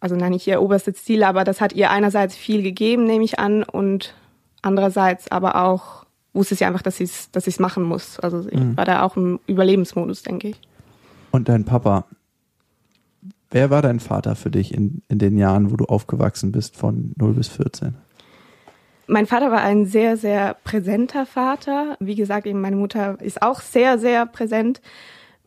also 0.00 0.16
nein, 0.16 0.32
nicht 0.32 0.46
ihr 0.46 0.60
oberstes 0.60 1.04
Ziel, 1.04 1.22
aber 1.22 1.44
das 1.44 1.60
hat 1.60 1.74
ihr 1.74 1.90
einerseits 1.90 2.34
viel 2.34 2.62
gegeben, 2.62 3.04
nehme 3.04 3.24
ich 3.24 3.38
an, 3.38 3.62
und 3.62 4.14
andererseits 4.62 5.30
aber 5.30 5.62
auch 5.62 6.04
wusste 6.32 6.54
sie 6.54 6.64
einfach, 6.64 6.82
dass 6.82 6.96
sie 6.96 7.04
es 7.04 7.30
dass 7.30 7.60
machen 7.60 7.82
muss. 7.82 8.18
Also 8.18 8.48
ich 8.48 8.58
mhm. 8.58 8.76
war 8.76 8.86
da 8.86 9.02
auch 9.02 9.16
im 9.16 9.38
Überlebensmodus, 9.46 10.22
denke 10.22 10.48
ich. 10.48 10.60
Und 11.30 11.48
dein 11.48 11.64
Papa, 11.64 12.06
wer 13.52 13.70
war 13.70 13.82
dein 13.82 14.00
Vater 14.00 14.34
für 14.34 14.50
dich 14.50 14.74
in, 14.74 15.02
in 15.08 15.18
den 15.18 15.36
Jahren, 15.36 15.70
wo 15.70 15.76
du 15.76 15.84
aufgewachsen 15.84 16.52
bist, 16.52 16.76
von 16.76 17.12
0 17.16 17.34
bis 17.34 17.48
14? 17.48 17.94
Mein 19.06 19.26
Vater 19.26 19.50
war 19.50 19.62
ein 19.62 19.86
sehr, 19.86 20.16
sehr 20.16 20.54
präsenter 20.64 21.26
Vater. 21.26 21.96
Wie 22.00 22.14
gesagt, 22.14 22.46
eben 22.46 22.60
meine 22.60 22.76
Mutter 22.76 23.20
ist 23.20 23.42
auch 23.42 23.60
sehr, 23.60 23.98
sehr 23.98 24.26
präsent. 24.26 24.80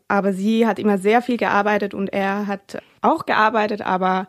Aber 0.08 0.32
sie 0.32 0.66
hat 0.66 0.78
immer 0.78 0.98
sehr 0.98 1.20
viel 1.20 1.36
gearbeitet 1.36 1.92
und 1.92 2.12
er 2.12 2.46
hat 2.46 2.80
auch 3.02 3.26
gearbeitet, 3.26 3.82
aber 3.82 4.28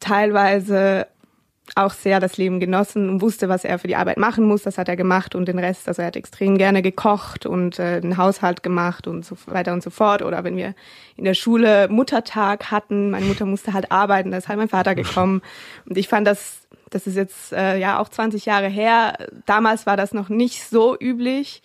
teilweise 0.00 1.06
auch 1.74 1.92
sehr 1.92 2.20
das 2.20 2.36
Leben 2.36 2.60
genossen 2.60 3.08
und 3.08 3.20
wusste, 3.20 3.48
was 3.48 3.64
er 3.64 3.78
für 3.78 3.88
die 3.88 3.96
Arbeit 3.96 4.18
machen 4.18 4.44
muss. 4.44 4.62
Das 4.62 4.78
hat 4.78 4.88
er 4.88 4.96
gemacht 4.96 5.34
und 5.34 5.48
den 5.48 5.58
Rest, 5.58 5.88
also 5.88 6.02
er 6.02 6.08
hat 6.08 6.16
extrem 6.16 6.58
gerne 6.58 6.80
gekocht 6.80 7.44
und 7.44 7.78
äh, 7.78 8.00
den 8.00 8.16
Haushalt 8.16 8.62
gemacht 8.62 9.06
und 9.06 9.24
so 9.24 9.36
weiter 9.46 9.72
und 9.72 9.82
so 9.82 9.90
fort. 9.90 10.22
Oder 10.22 10.44
wenn 10.44 10.56
wir 10.56 10.74
in 11.16 11.24
der 11.24 11.34
Schule 11.34 11.88
Muttertag 11.88 12.70
hatten, 12.70 13.10
meine 13.10 13.26
Mutter 13.26 13.46
musste 13.46 13.72
halt 13.72 13.90
arbeiten, 13.90 14.30
da 14.30 14.38
ist 14.38 14.48
halt 14.48 14.58
mein 14.58 14.68
Vater 14.68 14.94
gekommen. 14.94 15.42
Und 15.88 15.98
ich 15.98 16.08
fand 16.08 16.26
das 16.26 16.62
das 16.90 17.06
ist 17.06 17.16
jetzt 17.16 17.52
äh, 17.52 17.78
ja 17.78 17.98
auch 17.98 18.08
20 18.08 18.46
Jahre 18.46 18.68
her. 18.68 19.18
Damals 19.44 19.86
war 19.86 19.96
das 19.96 20.12
noch 20.12 20.28
nicht 20.28 20.64
so 20.64 20.96
üblich. 20.98 21.62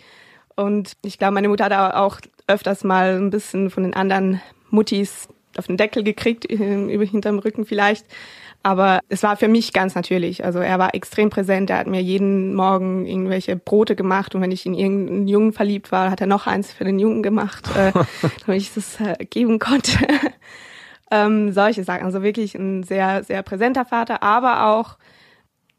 Und 0.56 0.98
ich 1.04 1.20
glaube, 1.20 1.34
meine 1.34 1.48
Mutter 1.48 1.66
hat 1.66 1.96
auch 1.96 2.20
öfters 2.48 2.84
mal 2.84 3.18
ein 3.18 3.30
bisschen 3.30 3.70
von 3.70 3.84
den 3.84 3.94
anderen 3.94 4.42
Muttis 4.70 5.28
auf 5.58 5.68
den 5.68 5.78
Deckel 5.78 6.04
gekriegt, 6.04 6.46
über 6.50 7.06
hinterm 7.06 7.40
Rücken 7.40 7.66
vielleicht. 7.66 8.06
Aber 8.64 9.00
es 9.10 9.24
war 9.24 9.38
für 9.38 9.48
mich 9.48 9.74
ganz 9.74 9.96
natürlich. 9.96 10.46
Also 10.46 10.60
er 10.60 10.78
war 10.78 10.94
extrem 10.94 11.30
präsent. 11.32 11.70
Er 11.72 11.80
hat 11.80 11.88
mir 11.88 12.02
jeden 12.02 12.54
Morgen 12.54 13.06
irgendwelche 13.08 13.56
Brote 13.56 13.96
gemacht. 13.96 14.36
Und 14.36 14.42
wenn 14.42 14.52
ich 14.52 14.66
in 14.66 14.76
irgendeinen 14.76 15.28
Jungen 15.28 15.52
verliebt 15.52 15.92
war, 15.92 16.12
hat 16.12 16.22
er 16.22 16.28
noch 16.28 16.46
eins 16.46 16.72
für 16.72 16.84
den 16.84 17.00
Jungen 17.00 17.24
gemacht, 17.24 17.76
äh, 17.76 17.92
damit 18.46 18.62
ich 18.62 18.74
das 18.74 19.00
äh, 19.00 19.26
geben 19.26 19.58
konnte. 19.58 19.98
ähm, 21.12 21.52
solche 21.52 21.84
Sachen. 21.84 22.06
Also 22.06 22.22
wirklich 22.22 22.54
ein 22.54 22.84
sehr, 22.84 23.24
sehr 23.24 23.42
präsenter 23.42 23.86
Vater, 23.86 24.22
aber 24.22 24.68
auch, 24.68 24.98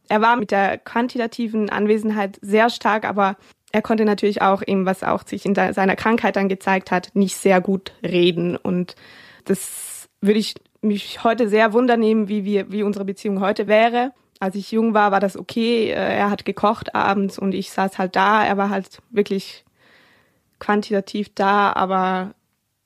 er 0.09 0.21
war 0.21 0.37
mit 0.37 0.51
der 0.51 0.79
quantitativen 0.79 1.71
Anwesenheit 1.71 2.39
sehr 2.43 2.69
stark, 2.69 3.05
aber 3.05 3.37
er 3.71 3.81
konnte 3.81 4.05
natürlich 4.05 4.43
auch 4.43 4.63
eben, 4.67 4.85
was 4.85 5.03
auch 5.03 5.27
sich 5.27 5.47
in 5.47 5.55
seiner 5.55 5.97
Krankheit 5.97 6.37
dann 6.37 6.49
gezeigt 6.49 6.91
hat, 6.91 7.11
nicht 7.15 7.37
sehr 7.37 7.61
gut 7.61 7.93
reden. 8.03 8.57
Und 8.57 8.97
das 9.47 10.09
würde 10.21 10.41
ich 10.41 10.55
mich 10.83 11.25
heute 11.25 11.49
sehr 11.49 11.73
wundernehmen, 11.73 12.29
wie 12.29 12.45
wir, 12.45 12.71
wie 12.71 12.83
unsere 12.83 13.05
Beziehung 13.05 13.41
heute 13.41 13.67
wäre. 13.69 14.13
Als 14.41 14.57
ich 14.57 14.73
jung 14.73 14.93
war, 14.93 15.13
war 15.13 15.21
das 15.21 15.37
okay. 15.37 15.91
Äh, 15.91 15.95
er 15.95 16.31
hat 16.31 16.45
gekocht 16.45 16.95
abends 16.95 17.39
und 17.39 17.55
ich 17.55 17.71
saß 17.71 17.99
halt 17.99 18.17
da. 18.17 18.45
Er 18.45 18.57
war 18.57 18.71
halt 18.71 18.99
wirklich 19.11 19.65
quantitativ 20.59 21.35
da, 21.35 21.73
aber 21.73 22.35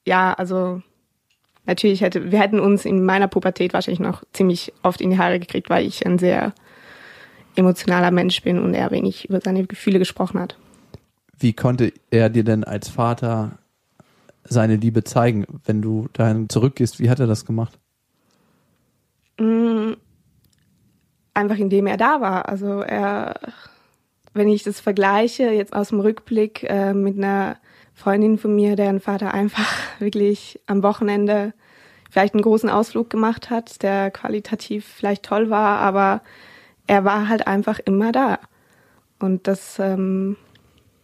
ja, 0.06 0.32
also 0.32 0.82
natürlich 1.66 2.00
hätte, 2.00 2.30
wir 2.30 2.40
hätten 2.40 2.60
uns 2.60 2.84
in 2.84 3.04
meiner 3.04 3.28
Pubertät 3.28 3.74
wahrscheinlich 3.74 4.00
noch 4.00 4.22
ziemlich 4.32 4.72
oft 4.82 5.00
in 5.00 5.10
die 5.10 5.18
Haare 5.18 5.38
gekriegt, 5.38 5.68
weil 5.68 5.86
ich 5.86 6.06
ein 6.06 6.18
sehr 6.18 6.54
emotionaler 7.54 8.10
Mensch 8.10 8.42
bin 8.42 8.58
und 8.58 8.74
er 8.74 8.90
wenig 8.90 9.28
über 9.28 9.40
seine 9.40 9.66
Gefühle 9.66 9.98
gesprochen 9.98 10.40
hat. 10.40 10.56
Wie 11.38 11.52
konnte 11.52 11.92
er 12.10 12.30
dir 12.30 12.44
denn 12.44 12.64
als 12.64 12.88
Vater 12.88 13.58
seine 14.44 14.76
Liebe 14.76 15.04
zeigen, 15.04 15.44
wenn 15.64 15.82
du 15.82 16.08
dahin 16.12 16.48
zurückgehst? 16.48 17.00
Wie 17.00 17.10
hat 17.10 17.20
er 17.20 17.26
das 17.26 17.44
gemacht? 17.44 17.78
Mm, 19.38 19.92
einfach 21.34 21.58
indem 21.58 21.86
er 21.86 21.96
da 21.96 22.20
war. 22.20 22.48
Also 22.48 22.80
er, 22.80 23.34
wenn 24.32 24.48
ich 24.48 24.62
das 24.62 24.80
vergleiche, 24.80 25.50
jetzt 25.50 25.74
aus 25.74 25.88
dem 25.90 26.00
Rückblick 26.00 26.64
äh, 26.64 26.94
mit 26.94 27.16
einer 27.18 27.56
Freundin 27.94 28.38
von 28.38 28.54
mir, 28.54 28.76
deren 28.76 29.00
Vater 29.00 29.34
einfach 29.34 29.72
wirklich 29.98 30.60
am 30.66 30.82
Wochenende 30.82 31.52
vielleicht 32.10 32.34
einen 32.34 32.42
großen 32.42 32.70
Ausflug 32.70 33.10
gemacht 33.10 33.50
hat, 33.50 33.82
der 33.82 34.10
qualitativ 34.10 34.86
vielleicht 34.86 35.24
toll 35.24 35.50
war, 35.50 35.78
aber 35.80 36.22
er 36.86 37.04
war 37.04 37.28
halt 37.28 37.46
einfach 37.46 37.78
immer 37.80 38.12
da. 38.12 38.38
Und 39.18 39.46
das, 39.46 39.78
ähm, 39.78 40.36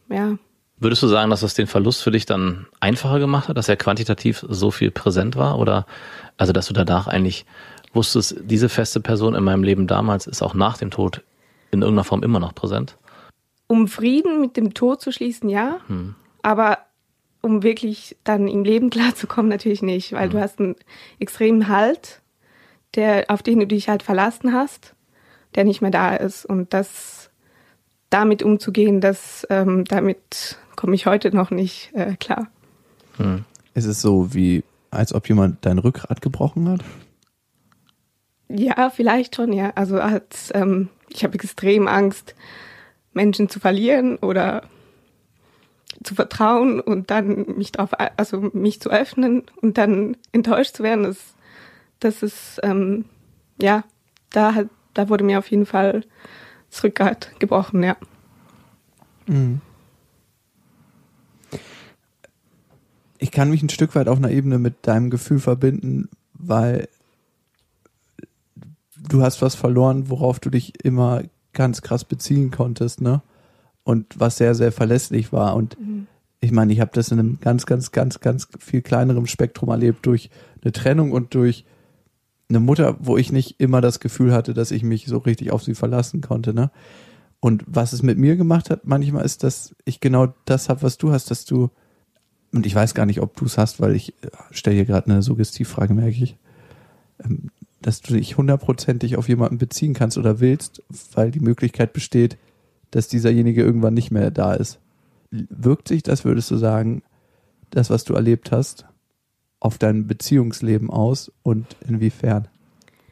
ja. 0.09 0.37
Würdest 0.79 1.03
du 1.03 1.09
sagen, 1.09 1.31
dass 1.31 1.41
das 1.41 1.55
den 1.55 1.67
Verlust 1.67 2.03
für 2.03 2.11
dich 2.11 2.27
dann 2.27 2.67
einfacher 2.81 3.19
gemacht 3.19 3.49
hat, 3.49 3.57
dass 3.57 3.69
er 3.69 3.77
quantitativ 3.77 4.45
so 4.49 4.71
viel 4.71 4.91
präsent 4.91 5.37
war? 5.37 5.59
Oder 5.59 5.87
also 6.37 6.53
dass 6.53 6.67
du 6.67 6.75
danach 6.75 7.07
eigentlich 7.07 7.47
wusstest, 7.93 8.37
diese 8.45 8.69
feste 8.69 9.01
Person 9.01 9.35
in 9.35 9.45
meinem 9.45 9.63
Leben 9.63 9.87
damals 9.87 10.27
ist 10.27 10.43
auch 10.43 10.55
nach 10.55 10.79
dem 10.79 10.91
Tod 10.91 11.23
in 11.71 11.83
irgendeiner 11.83 12.05
Form 12.05 12.23
immer 12.23 12.41
noch 12.41 12.55
präsent? 12.55 12.97
Um 13.67 13.89
Frieden 13.89 14.41
mit 14.41 14.57
dem 14.57 14.75
Tod 14.75 15.01
zu 15.01 15.13
schließen, 15.13 15.49
ja. 15.49 15.79
Hm. 15.89 16.15
Aber 16.43 16.79
um 17.43 17.63
wirklich 17.63 18.17
dann 18.25 18.49
im 18.49 18.65
Leben 18.65 18.91
klarzukommen, 18.91 19.51
natürlich 19.51 19.83
nicht, 19.83 20.13
weil 20.13 20.29
mhm. 20.29 20.33
du 20.33 20.41
hast 20.41 20.61
einen 20.61 20.77
extremen 21.19 21.69
Halt, 21.69 22.23
der, 22.95 23.25
auf 23.29 23.43
den 23.43 23.59
du 23.59 23.67
dich 23.67 23.89
halt 23.89 24.03
verlassen 24.03 24.53
hast, 24.53 24.95
der 25.55 25.65
nicht 25.65 25.83
mehr 25.83 25.91
da 25.91 26.15
ist. 26.15 26.47
Und 26.47 26.73
das 26.73 27.31
damit 28.11 28.43
umzugehen, 28.43 29.01
das 29.01 29.47
ähm, 29.51 29.85
damit 29.85 30.59
komme 30.77 30.95
ich 30.95 31.07
heute 31.07 31.35
noch 31.35 31.51
nicht 31.51 31.91
äh, 31.95 32.17
klar. 32.17 32.49
Mhm. 33.19 33.45
Ist 33.75 33.87
es 33.87 34.01
so 34.01 34.35
wie, 34.35 34.65
als 34.91 35.15
ob 35.15 35.29
jemand 35.29 35.65
dein 35.65 35.79
Rückgrat 35.79 36.21
gebrochen 36.21 36.69
hat? 36.69 36.81
Ja, 38.55 38.91
vielleicht 38.91 39.37
schon, 39.37 39.53
ja. 39.53 39.73
Also 39.75 39.99
als, 39.99 40.51
ähm, 40.55 40.89
ich 41.09 41.25
habe 41.25 41.35
extrem 41.35 41.89
Angst, 41.89 42.35
Menschen 43.15 43.49
zu 43.49 43.61
verlieren 43.61 44.17
oder 44.17 44.63
zu 46.05 46.15
vertrauen 46.15 46.81
und 46.81 47.11
dann 47.11 47.47
mich 47.57 47.73
drauf, 47.73 47.91
also 48.17 48.51
mich 48.53 48.81
zu 48.81 48.91
öffnen 48.91 49.45
und 49.61 49.79
dann 49.79 50.17
enttäuscht 50.33 50.77
zu 50.77 50.83
werden, 50.83 51.05
das, 51.05 51.35
das 52.01 52.23
ist, 52.23 52.61
ähm, 52.63 53.05
ja, 53.61 53.85
da, 54.31 54.55
hat, 54.55 54.69
da 54.95 55.09
wurde 55.09 55.25
mir 55.25 55.39
auf 55.39 55.51
jeden 55.51 55.67
Fall 55.67 56.03
das 56.71 56.83
Rückgrat 56.83 57.31
gebrochen, 57.39 57.83
ja. 57.83 57.97
Ich 63.19 63.31
kann 63.31 63.51
mich 63.51 63.63
ein 63.63 63.69
Stück 63.69 63.95
weit 63.95 64.09
auf 64.09 64.19
einer 64.19 64.31
Ebene 64.31 64.59
mit 64.59 64.87
deinem 64.87 65.09
Gefühl 65.09 65.39
verbinden, 65.39 66.09
weil 66.35 66.89
du 69.09 69.23
hast 69.23 69.43
was 69.43 69.55
verloren, 69.55 70.09
worauf 70.09 70.41
du 70.41 70.51
dich 70.51 70.85
immer 70.85 71.23
ganz 71.53 71.83
krass 71.83 72.05
beziehen 72.05 72.51
konntest, 72.51 73.01
ne? 73.01 73.23
Und 73.85 74.19
was 74.19 74.37
sehr, 74.37 74.55
sehr 74.55 74.71
verlässlich 74.71 75.33
war. 75.33 75.57
Und 75.57 75.77
ich 76.41 76.53
meine, 76.53 76.73
ich 76.73 76.81
habe 76.81 76.93
das 76.95 77.11
in 77.11 77.19
einem 77.19 77.39
ganz, 77.41 77.67
ganz, 77.67 77.93
ganz, 77.93 78.21
ganz 78.21 78.49
viel 78.59 78.83
kleineren 78.83 79.27
Spektrum 79.27 79.71
erlebt 79.71 80.07
durch 80.07 80.31
eine 80.63 80.73
Trennung 80.73 81.13
und 81.13 81.35
durch 81.35 81.65
eine 82.49 82.61
Mutter, 82.61 82.97
wo 83.01 83.17
ich 83.17 83.33
nicht 83.33 83.61
immer 83.61 83.81
das 83.81 83.99
Gefühl 83.99 84.33
hatte, 84.33 84.55
dass 84.55 84.71
ich 84.71 84.83
mich 84.83 85.07
so 85.07 85.19
richtig 85.19 85.53
auf 85.53 85.63
sie 85.63 85.75
verlassen 85.75 86.21
konnte, 86.21 86.55
ne? 86.55 86.71
Und 87.41 87.65
was 87.67 87.93
es 87.93 88.05
mit 88.05 88.19
mir 88.19 88.37
gemacht 88.37 88.71
hat, 88.71 88.87
manchmal 88.87 89.25
ist, 89.25 89.43
dass 89.43 89.75
ich 89.85 89.99
genau 89.99 90.33
das 90.45 90.69
habe, 90.69 90.83
was 90.83 90.97
du 90.97 91.11
hast, 91.11 91.29
dass 91.33 91.45
du, 91.45 91.71
und 92.53 92.67
ich 92.67 92.75
weiß 92.75 92.95
gar 92.95 93.05
nicht, 93.05 93.21
ob 93.21 93.37
du 93.37 93.47
es 93.47 93.59
hast, 93.59 93.81
weil 93.81 93.97
ich 93.97 94.15
stelle 94.53 94.77
hier 94.77 94.85
gerade 94.85 95.11
eine 95.11 95.23
Suggestivfrage, 95.23 95.93
merke 95.93 96.23
ich, 96.23 96.37
ähm, 97.25 97.51
dass 97.83 98.01
du 98.01 98.15
dich 98.15 98.37
hundertprozentig 98.37 99.17
auf 99.17 99.29
jemanden 99.29 99.59
beziehen 99.59 99.95
kannst 99.95 100.17
oder 100.17 100.41
willst, 100.41 100.83
weil 101.15 101.31
die 101.31 101.41
Möglichkeit 101.41 101.93
besteht, 101.93 102.39
dass 102.91 103.09
dieserjenige 103.09 103.63
irgendwann 103.63 103.95
nicht 103.95 104.11
mehr 104.11 104.31
da 104.31 104.55
ist. 104.55 104.79
Wirkt 105.31 105.89
sich 105.89 106.03
das, 106.03 106.25
würdest 106.25 106.51
du 106.51 106.57
sagen, 106.57 107.03
das, 107.71 107.91
was 107.91 108.05
du 108.05 108.15
erlebt 108.15 108.53
hast, 108.53 108.87
auf 109.61 109.79
dein 109.79 110.07
Beziehungsleben 110.07 110.91
aus 110.91 111.33
und 111.43 111.67
inwiefern? 111.89 112.49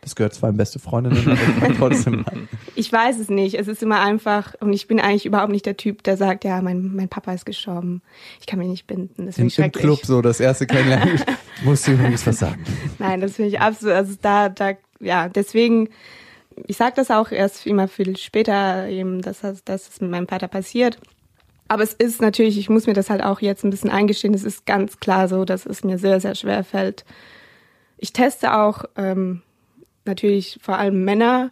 Das 0.02 0.14
gehört 0.16 0.32
zwar 0.34 0.50
in 0.50 0.56
beste 0.56 0.78
Freundinnen, 0.78 1.38
aber 1.60 1.74
trotzdem. 1.74 2.24
Ich 2.76 2.90
weiß 2.90 3.18
es 3.18 3.28
nicht. 3.28 3.54
Es 3.58 3.68
ist 3.68 3.82
immer 3.82 4.00
einfach 4.00 4.54
und 4.60 4.72
ich 4.72 4.86
bin 4.86 5.00
eigentlich 5.00 5.26
überhaupt 5.26 5.52
nicht 5.52 5.66
der 5.66 5.76
Typ, 5.76 6.02
der 6.04 6.16
sagt, 6.16 6.44
ja, 6.44 6.62
mein, 6.62 6.94
mein 6.94 7.08
Papa 7.10 7.34
ist 7.34 7.44
gestorben. 7.44 8.00
Ich 8.40 8.46
kann 8.46 8.58
mich 8.58 8.68
nicht 8.68 8.86
binden. 8.86 9.26
Das 9.26 9.34
finde 9.34 9.48
ich 9.48 9.58
Im. 9.58 9.70
Club 9.72 9.98
so, 10.06 10.22
das 10.22 10.40
erste 10.40 10.66
Kennenlernen. 10.66 11.20
Musst 11.64 11.86
du 11.86 11.92
übrigens 11.92 12.26
was 12.26 12.38
sagen. 12.38 12.64
Nein, 12.98 13.20
das 13.20 13.32
finde 13.36 13.50
ich 13.50 13.60
absolut, 13.60 13.94
also 13.94 14.14
da, 14.22 14.48
da, 14.48 14.72
ja, 15.00 15.28
deswegen, 15.28 15.90
ich 16.66 16.78
sage 16.78 16.94
das 16.96 17.10
auch 17.10 17.30
erst 17.32 17.66
immer 17.66 17.86
viel 17.86 18.16
später, 18.16 18.88
eben, 18.88 19.20
dass, 19.20 19.40
das- 19.40 19.62
dass 19.64 20.00
mit 20.00 20.10
meinem 20.10 20.28
Vater 20.28 20.48
passiert. 20.48 20.98
Aber 21.68 21.82
es 21.82 21.92
ist 21.92 22.22
natürlich, 22.22 22.56
ich 22.58 22.70
muss 22.70 22.86
mir 22.86 22.94
das 22.94 23.10
halt 23.10 23.22
auch 23.22 23.40
jetzt 23.42 23.62
ein 23.64 23.70
bisschen 23.70 23.90
eingestehen, 23.90 24.32
es 24.32 24.44
ist 24.44 24.64
ganz 24.64 25.00
klar 25.00 25.28
so, 25.28 25.44
dass 25.44 25.66
es 25.66 25.84
mir 25.84 25.98
sehr, 25.98 26.18
sehr 26.20 26.34
schwer 26.34 26.64
fällt. 26.64 27.04
Ich 27.98 28.14
teste 28.14 28.54
auch 28.56 28.84
ähm, 28.96 29.42
natürlich 30.10 30.58
vor 30.60 30.76
allem 30.76 31.04
Männer 31.04 31.50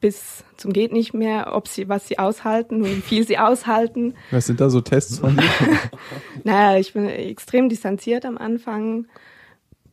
bis 0.00 0.44
zum 0.58 0.74
geht 0.74 0.92
nicht 0.92 1.14
mehr, 1.14 1.54
ob 1.54 1.66
sie 1.66 1.88
was 1.88 2.06
sie 2.06 2.18
aushalten 2.18 2.82
und 2.82 2.96
wie 2.96 3.00
viel 3.00 3.26
sie 3.26 3.38
aushalten. 3.38 4.14
Was 4.30 4.44
sind 4.46 4.60
da 4.60 4.68
so 4.68 4.82
Tests 4.82 5.18
von 5.18 5.36
dir? 5.36 5.44
Naja, 6.44 6.78
ich 6.78 6.92
bin 6.92 7.08
extrem 7.08 7.70
distanziert 7.70 8.26
am 8.26 8.36
Anfang. 8.36 9.06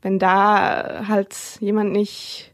Wenn 0.02 0.20
da 0.20 1.06
halt 1.08 1.34
jemand 1.62 1.94
nicht. 1.94 2.54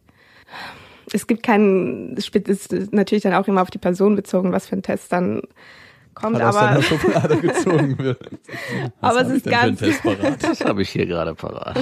Es 1.11 1.25
gibt 1.25 1.41
keinen. 1.41 2.15
Es 2.15 2.29
ist 2.29 2.93
natürlich 2.93 3.23
dann 3.23 3.33
auch 3.33 3.47
immer 3.47 3.63
auf 3.63 3.71
die 3.71 3.79
Person 3.79 4.15
bezogen, 4.15 4.51
was 4.51 4.67
für 4.67 4.75
ein 4.75 4.83
Test 4.83 5.11
dann 5.11 5.41
kommt. 6.13 6.39
Aus 6.39 6.53
deiner 6.53 6.71
Aber, 6.73 6.81
Schublade 6.83 7.37
gezogen 7.37 7.97
wird. 7.97 8.19
aber 9.01 9.21
es 9.21 9.29
ist 9.29 9.45
ganz. 9.45 9.81
Das 10.41 10.63
habe 10.63 10.83
ich 10.83 10.89
hier 10.89 11.07
gerade 11.07 11.33
parat. 11.33 11.77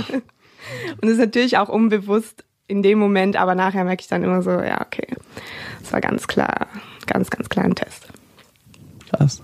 Und 1.01 1.03
es 1.03 1.11
ist 1.11 1.19
natürlich 1.19 1.57
auch 1.57 1.67
unbewusst 1.67 2.45
in 2.67 2.81
dem 2.81 2.99
Moment, 2.99 3.35
aber 3.35 3.55
nachher 3.55 3.83
merke 3.83 4.01
ich 4.01 4.07
dann 4.07 4.23
immer 4.23 4.41
so, 4.41 4.51
ja, 4.51 4.81
okay. 4.81 5.07
Das 5.81 5.93
war 5.93 6.01
ganz 6.01 6.27
klar, 6.27 6.67
ganz, 7.05 7.29
ganz 7.29 7.49
klar 7.49 7.65
ein 7.65 7.75
Test. 7.75 8.07
Krass. 9.09 9.41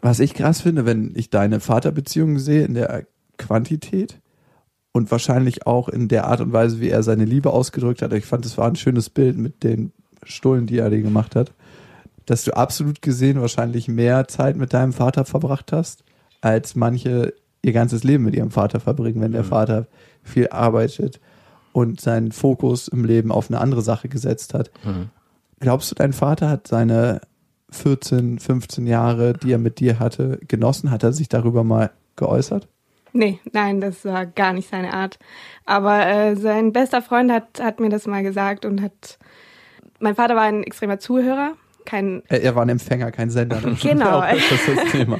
Was 0.00 0.20
ich 0.20 0.34
krass 0.34 0.60
finde, 0.60 0.84
wenn 0.86 1.12
ich 1.14 1.30
deine 1.30 1.60
Vaterbeziehung 1.60 2.38
sehe 2.38 2.64
in 2.64 2.74
der 2.74 3.06
Quantität 3.38 4.20
und 4.92 5.10
wahrscheinlich 5.10 5.66
auch 5.66 5.88
in 5.88 6.08
der 6.08 6.26
Art 6.26 6.40
und 6.40 6.52
Weise, 6.52 6.80
wie 6.80 6.90
er 6.90 7.02
seine 7.02 7.24
Liebe 7.24 7.50
ausgedrückt 7.50 8.02
hat. 8.02 8.12
Ich 8.12 8.26
fand, 8.26 8.44
es 8.44 8.58
war 8.58 8.68
ein 8.68 8.76
schönes 8.76 9.10
Bild 9.10 9.36
mit 9.36 9.64
den 9.64 9.92
Stullen, 10.24 10.66
die 10.66 10.78
er 10.78 10.90
dir 10.90 11.02
gemacht 11.02 11.34
hat, 11.34 11.52
dass 12.26 12.44
du 12.44 12.54
absolut 12.56 13.00
gesehen 13.00 13.40
wahrscheinlich 13.40 13.88
mehr 13.88 14.28
Zeit 14.28 14.56
mit 14.56 14.72
deinem 14.74 14.92
Vater 14.92 15.24
verbracht 15.24 15.72
hast, 15.72 16.04
als 16.40 16.74
manche 16.74 17.32
ihr 17.62 17.72
ganzes 17.72 18.04
Leben 18.04 18.24
mit 18.24 18.34
ihrem 18.34 18.50
Vater 18.50 18.80
verbringen, 18.80 19.20
wenn 19.20 19.32
der 19.32 19.44
Vater 19.44 19.86
viel 20.22 20.48
arbeitet 20.48 21.20
und 21.80 22.00
seinen 22.00 22.32
Fokus 22.32 22.88
im 22.88 23.04
Leben 23.04 23.32
auf 23.32 23.50
eine 23.50 23.60
andere 23.60 23.82
Sache 23.82 24.08
gesetzt 24.08 24.54
hat. 24.54 24.70
Glaubst 25.60 25.90
du, 25.90 25.94
dein 25.94 26.12
Vater 26.12 26.48
hat 26.48 26.66
seine 26.66 27.20
14, 27.70 28.38
15 28.38 28.86
Jahre, 28.86 29.34
die 29.34 29.52
er 29.52 29.58
mit 29.58 29.80
dir 29.80 29.98
hatte, 29.98 30.38
genossen? 30.46 30.90
Hat 30.90 31.02
er 31.02 31.12
sich 31.12 31.28
darüber 31.28 31.64
mal 31.64 31.90
geäußert? 32.16 32.68
Nee, 33.12 33.40
nein, 33.52 33.80
das 33.80 34.04
war 34.04 34.26
gar 34.26 34.52
nicht 34.52 34.68
seine 34.68 34.92
Art. 34.92 35.18
Aber 35.64 36.06
äh, 36.06 36.36
sein 36.36 36.72
bester 36.72 37.02
Freund 37.02 37.32
hat, 37.32 37.60
hat 37.60 37.80
mir 37.80 37.88
das 37.88 38.06
mal 38.06 38.22
gesagt 38.22 38.64
und 38.64 38.82
hat. 38.82 39.18
Mein 40.00 40.14
Vater 40.14 40.36
war 40.36 40.44
ein 40.44 40.62
extremer 40.62 41.00
Zuhörer, 41.00 41.54
kein 41.84 42.22
Er, 42.28 42.42
er 42.42 42.54
war 42.54 42.62
ein 42.62 42.68
Empfänger, 42.68 43.10
kein 43.10 43.30
Sender. 43.30 43.60
Genau. 43.82 44.20
das 44.20 44.52
ist 44.52 44.68
das 44.68 44.92
Thema. 44.92 45.18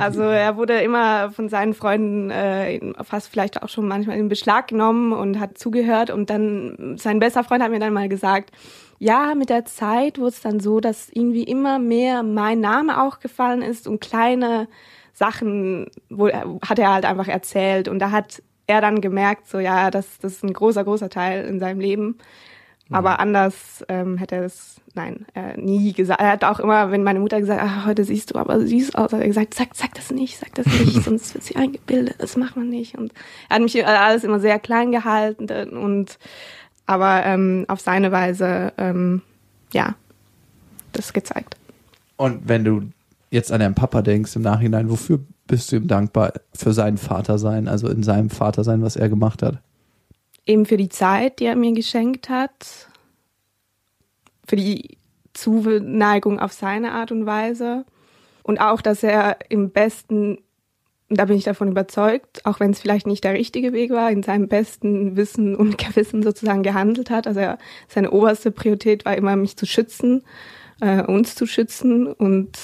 Also 0.00 0.22
er 0.22 0.56
wurde 0.56 0.80
immer 0.80 1.30
von 1.30 1.48
seinen 1.48 1.74
Freunden 1.74 2.30
äh, 2.30 2.80
fast 3.04 3.28
vielleicht 3.28 3.62
auch 3.62 3.68
schon 3.68 3.86
manchmal 3.86 4.16
in 4.18 4.28
Beschlag 4.28 4.68
genommen 4.68 5.12
und 5.12 5.38
hat 5.38 5.58
zugehört. 5.58 6.10
Und 6.10 6.30
dann 6.30 6.96
sein 6.96 7.18
bester 7.18 7.44
Freund 7.44 7.62
hat 7.62 7.70
mir 7.70 7.80
dann 7.80 7.92
mal 7.92 8.08
gesagt, 8.08 8.50
ja, 8.98 9.34
mit 9.34 9.48
der 9.48 9.64
Zeit 9.64 10.18
wurde 10.18 10.28
es 10.28 10.40
dann 10.40 10.60
so, 10.60 10.80
dass 10.80 11.08
irgendwie 11.10 11.44
immer 11.44 11.78
mehr 11.78 12.22
mein 12.22 12.60
Name 12.60 13.02
auch 13.02 13.20
gefallen 13.20 13.62
ist 13.62 13.86
und 13.86 14.00
kleine 14.00 14.68
Sachen 15.12 15.90
wo, 16.08 16.28
hat 16.28 16.78
er 16.78 16.92
halt 16.92 17.04
einfach 17.04 17.28
erzählt. 17.28 17.88
Und 17.88 17.98
da 17.98 18.10
hat 18.10 18.42
er 18.66 18.80
dann 18.80 19.00
gemerkt, 19.00 19.48
so 19.48 19.58
ja, 19.58 19.90
das, 19.90 20.18
das 20.18 20.34
ist 20.34 20.44
ein 20.44 20.52
großer, 20.52 20.84
großer 20.84 21.10
Teil 21.10 21.44
in 21.46 21.60
seinem 21.60 21.80
Leben. 21.80 22.18
Aber 22.92 23.20
anders 23.20 23.84
ähm, 23.88 24.16
hätte 24.18 24.36
er 24.36 24.44
es, 24.44 24.79
nein, 24.94 25.26
äh, 25.34 25.56
nie 25.60 25.92
gesagt. 25.92 26.20
Er 26.20 26.32
hat 26.32 26.44
auch 26.44 26.60
immer, 26.60 26.90
wenn 26.90 27.02
meine 27.02 27.20
Mutter 27.20 27.40
gesagt 27.40 27.60
hat, 27.60 27.68
ah, 27.68 27.86
heute 27.86 28.04
siehst 28.04 28.34
du 28.34 28.38
aber 28.38 28.66
süß 28.66 28.94
aus, 28.94 29.12
hat 29.12 29.20
er 29.20 29.26
gesagt, 29.26 29.54
sag, 29.54 29.74
sag 29.74 29.94
das 29.94 30.10
nicht, 30.10 30.38
sag 30.38 30.54
das 30.54 30.66
nicht, 30.66 31.02
sonst 31.04 31.34
wird 31.34 31.44
sie 31.44 31.56
eingebildet, 31.56 32.16
das 32.18 32.36
macht 32.36 32.56
man 32.56 32.68
nicht. 32.68 32.96
Und 32.96 33.12
er 33.48 33.56
hat 33.56 33.62
mich 33.62 33.76
äh, 33.76 33.82
alles 33.82 34.24
immer 34.24 34.40
sehr 34.40 34.58
klein 34.58 34.92
gehalten 34.92 35.48
und 35.76 36.18
aber 36.86 37.24
ähm, 37.24 37.66
auf 37.68 37.80
seine 37.80 38.10
Weise, 38.10 38.72
ähm, 38.76 39.22
ja, 39.72 39.94
das 40.92 41.12
gezeigt. 41.12 41.56
Und 42.16 42.48
wenn 42.48 42.64
du 42.64 42.82
jetzt 43.30 43.52
an 43.52 43.60
deinen 43.60 43.76
Papa 43.76 44.02
denkst 44.02 44.34
im 44.34 44.42
Nachhinein, 44.42 44.90
wofür 44.90 45.20
bist 45.46 45.70
du 45.70 45.76
ihm 45.76 45.86
dankbar 45.86 46.32
für 46.52 46.72
sein 46.72 46.98
Vatersein, 46.98 47.68
also 47.68 47.88
in 47.88 48.02
seinem 48.02 48.28
Vatersein, 48.28 48.82
was 48.82 48.96
er 48.96 49.08
gemacht 49.08 49.42
hat? 49.42 49.58
Eben 50.46 50.66
für 50.66 50.76
die 50.76 50.88
Zeit, 50.88 51.38
die 51.38 51.44
er 51.44 51.56
mir 51.56 51.72
geschenkt 51.72 52.28
hat, 52.28 52.89
für 54.50 54.56
die 54.56 54.98
Zuneigung 55.32 56.40
auf 56.40 56.52
seine 56.52 56.90
Art 56.90 57.12
und 57.12 57.24
Weise 57.24 57.84
und 58.42 58.60
auch, 58.60 58.82
dass 58.82 59.04
er 59.04 59.38
im 59.48 59.70
besten, 59.70 60.38
da 61.08 61.26
bin 61.26 61.36
ich 61.36 61.44
davon 61.44 61.68
überzeugt, 61.68 62.44
auch 62.44 62.58
wenn 62.58 62.72
es 62.72 62.80
vielleicht 62.80 63.06
nicht 63.06 63.22
der 63.22 63.34
richtige 63.34 63.72
Weg 63.72 63.92
war, 63.92 64.10
in 64.10 64.24
seinem 64.24 64.48
besten 64.48 65.16
Wissen 65.16 65.54
und 65.54 65.78
Gewissen 65.86 66.24
sozusagen 66.24 66.64
gehandelt 66.64 67.10
hat. 67.10 67.28
Also 67.28 67.38
er, 67.38 67.58
seine 67.86 68.10
oberste 68.10 68.50
Priorität 68.50 69.04
war 69.04 69.16
immer, 69.16 69.36
mich 69.36 69.56
zu 69.56 69.66
schützen, 69.66 70.24
äh, 70.80 71.04
uns 71.04 71.36
zu 71.36 71.46
schützen 71.46 72.08
und 72.08 72.58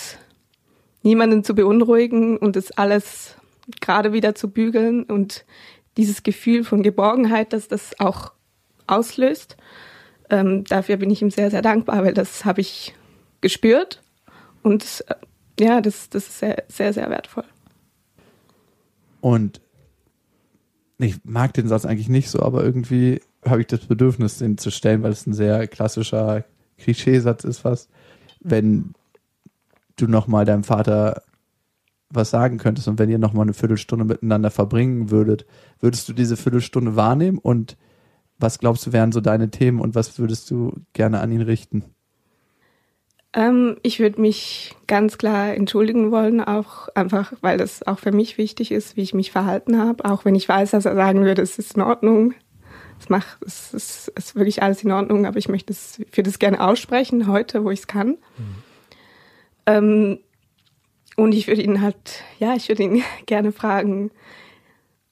niemanden 1.05 1.45
zu 1.45 1.55
beunruhigen 1.55 2.37
und 2.37 2.57
das 2.57 2.73
alles 2.73 3.37
gerade 3.81 4.13
wieder 4.13 4.35
zu 4.35 4.51
bügeln 4.51 5.05
und 5.05 5.45
dieses 5.97 6.25
Gefühl 6.25 6.65
von 6.65 6.83
Geborgenheit, 6.83 7.53
dass 7.53 7.69
das 7.69 8.01
auch 8.01 8.33
auslöst. 8.89 9.57
Ähm, 10.31 10.65
dafür 10.65 10.97
bin 10.97 11.11
ich 11.11 11.23
ihm 11.23 11.31
sehr, 11.31 11.51
sehr 11.51 11.63
dankbar, 11.63 12.05
weil 12.05 12.15
das 12.15 12.45
habe 12.45 12.61
ich 12.61 12.95
gespürt 13.41 14.03
und 14.63 15.05
äh, 15.09 15.15
ja, 15.65 15.81
das, 15.81 16.11
das 16.11 16.27
ist 16.27 16.39
sehr, 16.39 16.65
sehr, 16.69 16.93
sehr 16.93 17.09
wertvoll. 17.11 17.45
Und 19.21 19.61
ich 20.99 21.17
mag 21.25 21.55
den 21.55 21.69
Satz 21.69 21.85
eigentlich 21.85 22.09
nicht 22.09 22.31
so, 22.31 22.41
aber 22.43 22.65
irgendwie 22.65 23.21
habe 23.45 23.61
ich 23.61 23.67
das 23.67 23.81
Bedürfnis, 23.81 24.39
den 24.39 24.59
zu 24.59 24.71
stellen, 24.71 25.03
weil 25.03 25.13
es 25.13 25.27
ein 25.27 25.35
sehr 25.35 25.67
klassischer 25.69 26.45
Klischeesatz 26.79 27.45
ist 27.45 27.59
fast. 27.59 27.91
Wenn 28.41 28.95
du 29.97 30.07
nochmal 30.07 30.45
deinem 30.45 30.65
Vater 30.65 31.23
was 32.09 32.31
sagen 32.31 32.59
könntest 32.59 32.89
und 32.89 32.99
wenn 32.99 33.11
ihr 33.11 33.19
nochmal 33.19 33.43
eine 33.43 33.55
Viertelstunde 33.55 34.05
miteinander 34.05 34.51
verbringen 34.51 35.11
würdet, 35.11 35.45
würdest 35.81 36.09
du 36.09 36.13
diese 36.13 36.37
Viertelstunde 36.37 36.97
wahrnehmen 36.97 37.39
und 37.39 37.77
was 38.39 38.59
glaubst 38.59 38.87
du 38.87 38.93
wären 38.93 39.13
so 39.13 39.21
deine 39.21 39.51
Themen 39.51 39.81
und 39.81 39.95
was 39.95 40.19
würdest 40.19 40.51
du 40.51 40.73
gerne 40.93 41.21
an 41.21 41.33
ihn 41.33 41.43
richten? 41.43 41.85
Ähm, 43.33 43.77
ich 43.83 44.01
würde 44.01 44.21
mich 44.21 44.75
ganz 44.87 45.19
klar 45.19 45.55
entschuldigen 45.55 46.11
wollen, 46.11 46.41
auch 46.41 46.89
einfach, 46.95 47.35
weil 47.43 47.59
das 47.59 47.87
auch 47.87 47.99
für 47.99 48.13
mich 48.13 48.39
wichtig 48.39 48.73
ist, 48.73 48.97
wie 48.97 49.03
ich 49.03 49.15
mich 49.15 49.31
verhalten 49.31 49.79
habe. 49.79 50.05
Auch 50.05 50.25
wenn 50.25 50.35
ich 50.35 50.49
weiß, 50.49 50.71
dass 50.71 50.87
er 50.87 50.95
sagen 50.95 51.23
würde, 51.23 51.43
es 51.43 51.59
ist 51.59 51.77
in 51.77 51.83
Ordnung. 51.83 52.35
es 52.99 53.11
macht, 53.11 53.39
es 53.45 53.75
ist, 53.75 54.09
ist 54.17 54.35
wirklich 54.37 54.63
alles 54.63 54.83
in 54.83 54.91
Ordnung, 54.91 55.27
aber 55.27 55.39
ich 55.39 55.49
möchte 55.49 55.73
es, 55.73 56.01
würde 56.13 56.31
es 56.31 56.39
gerne 56.39 56.67
aussprechen 56.67 57.27
heute, 57.27 57.63
wo 57.63 57.71
ich 57.71 57.81
es 57.81 57.87
kann. 57.87 58.17
Ähm, 59.67 60.19
und 61.17 61.33
ich 61.33 61.47
würde 61.47 61.63
ihn 61.63 61.83
halt, 61.83 62.23
ja, 62.39 62.55
ich 62.55 62.69
würde 62.69 62.85
ihn 62.85 63.03
gerne 63.27 63.53
fragen, 63.53 64.11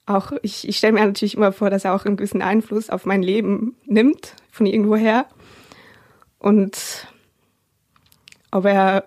auch, 0.06 0.32
ich, 0.42 0.68
ich 0.68 0.76
stelle 0.76 0.92
mir 0.92 1.04
natürlich 1.04 1.36
immer 1.36 1.52
vor, 1.52 1.70
dass 1.70 1.84
er 1.84 1.94
auch 1.94 2.04
einen 2.04 2.16
gewissen 2.16 2.42
Einfluss 2.42 2.90
auf 2.90 3.06
mein 3.06 3.22
Leben 3.22 3.76
nimmt, 3.86 4.34
von 4.50 4.66
irgendwoher. 4.66 5.26
Und 6.38 7.08
ob 8.50 8.66
er 8.66 9.06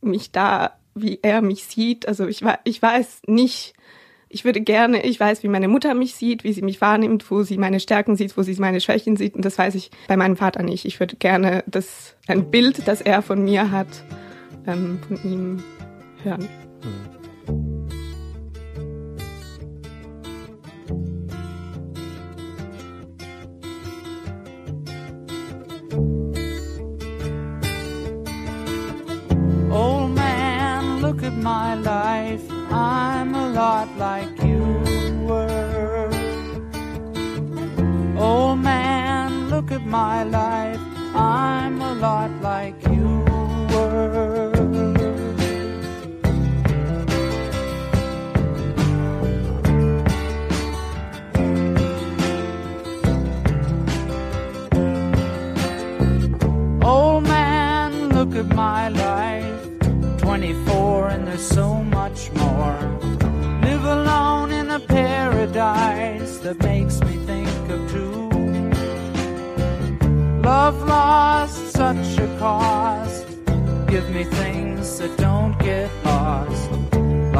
mich 0.00 0.32
da, 0.32 0.72
wie 0.94 1.20
er 1.22 1.42
mich 1.42 1.64
sieht, 1.64 2.08
also 2.08 2.26
ich, 2.26 2.42
ich 2.64 2.82
weiß 2.82 3.22
nicht, 3.26 3.74
ich 4.28 4.44
würde 4.44 4.60
gerne, 4.60 5.04
ich 5.04 5.18
weiß, 5.18 5.42
wie 5.42 5.48
meine 5.48 5.68
Mutter 5.68 5.94
mich 5.94 6.14
sieht, 6.14 6.44
wie 6.44 6.52
sie 6.52 6.62
mich 6.62 6.80
wahrnimmt, 6.80 7.30
wo 7.30 7.42
sie 7.42 7.58
meine 7.58 7.80
Stärken 7.80 8.16
sieht, 8.16 8.36
wo 8.36 8.42
sie 8.42 8.54
meine 8.56 8.80
Schwächen 8.80 9.16
sieht. 9.16 9.34
Und 9.34 9.44
das 9.44 9.58
weiß 9.58 9.74
ich 9.74 9.90
bei 10.06 10.16
meinem 10.16 10.36
Vater 10.36 10.62
nicht. 10.62 10.84
Ich 10.84 11.00
würde 11.00 11.16
gerne 11.16 11.64
das, 11.66 12.16
ein 12.28 12.50
Bild, 12.50 12.86
das 12.86 13.00
er 13.00 13.22
von 13.22 13.44
mir 13.44 13.72
hat, 13.72 14.04
ähm, 14.66 15.00
von 15.06 15.16
ihm 15.24 15.62
hören. 16.22 16.48
Old 16.84 17.19
my 31.42 31.74
life. 31.74 32.42
I'm 32.70 33.34
a 33.34 33.48
lot 33.50 33.88
like 33.96 34.42
you 34.42 34.62
were. 35.26 36.10
Old 38.18 38.58
man, 38.58 39.48
look 39.48 39.72
at 39.72 39.84
my 39.86 40.24
life. 40.24 40.49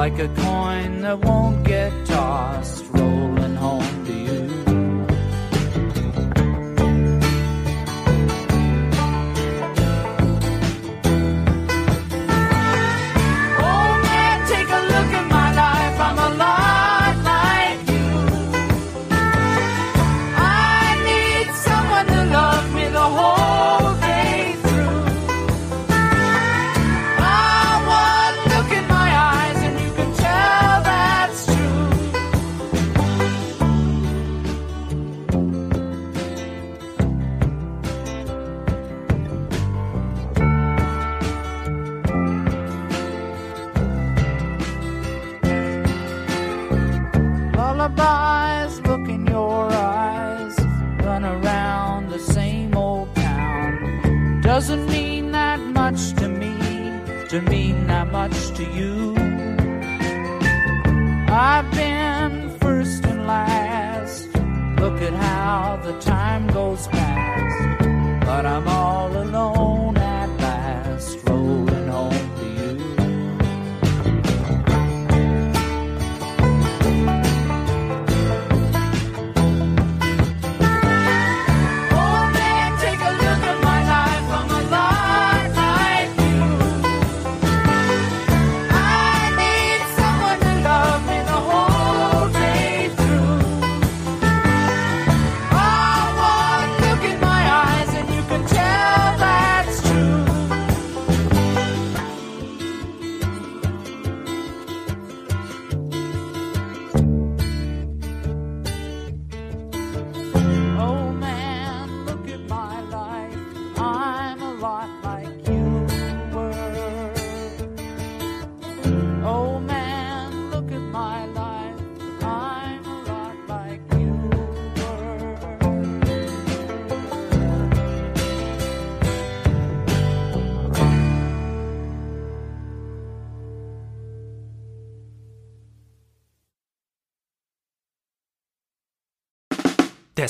Like 0.00 0.18
a 0.18 0.28
coin 0.28 1.02
that 1.02 1.18
won't 1.26 1.62
get 1.62 1.92
tossed. 2.06 2.89
To 57.30 57.40
mean 57.42 57.86
that 57.86 58.10
much 58.10 58.50
to 58.56 58.64
you. 58.64 59.14
I've 61.28 61.70
been 61.70 62.50
first 62.58 63.04
and 63.04 63.24
last. 63.24 64.26
Look 64.80 65.00
at 65.00 65.12
how 65.12 65.78
the 65.80 65.96
time 66.00 66.48
goes 66.48 66.88
past. 66.88 67.86
But 68.26 68.46
I'm 68.46 68.66
all 68.66 69.09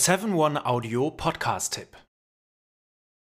Der 0.00 0.18
7-One-Audio-Podcast-Tipp. 0.18 2.10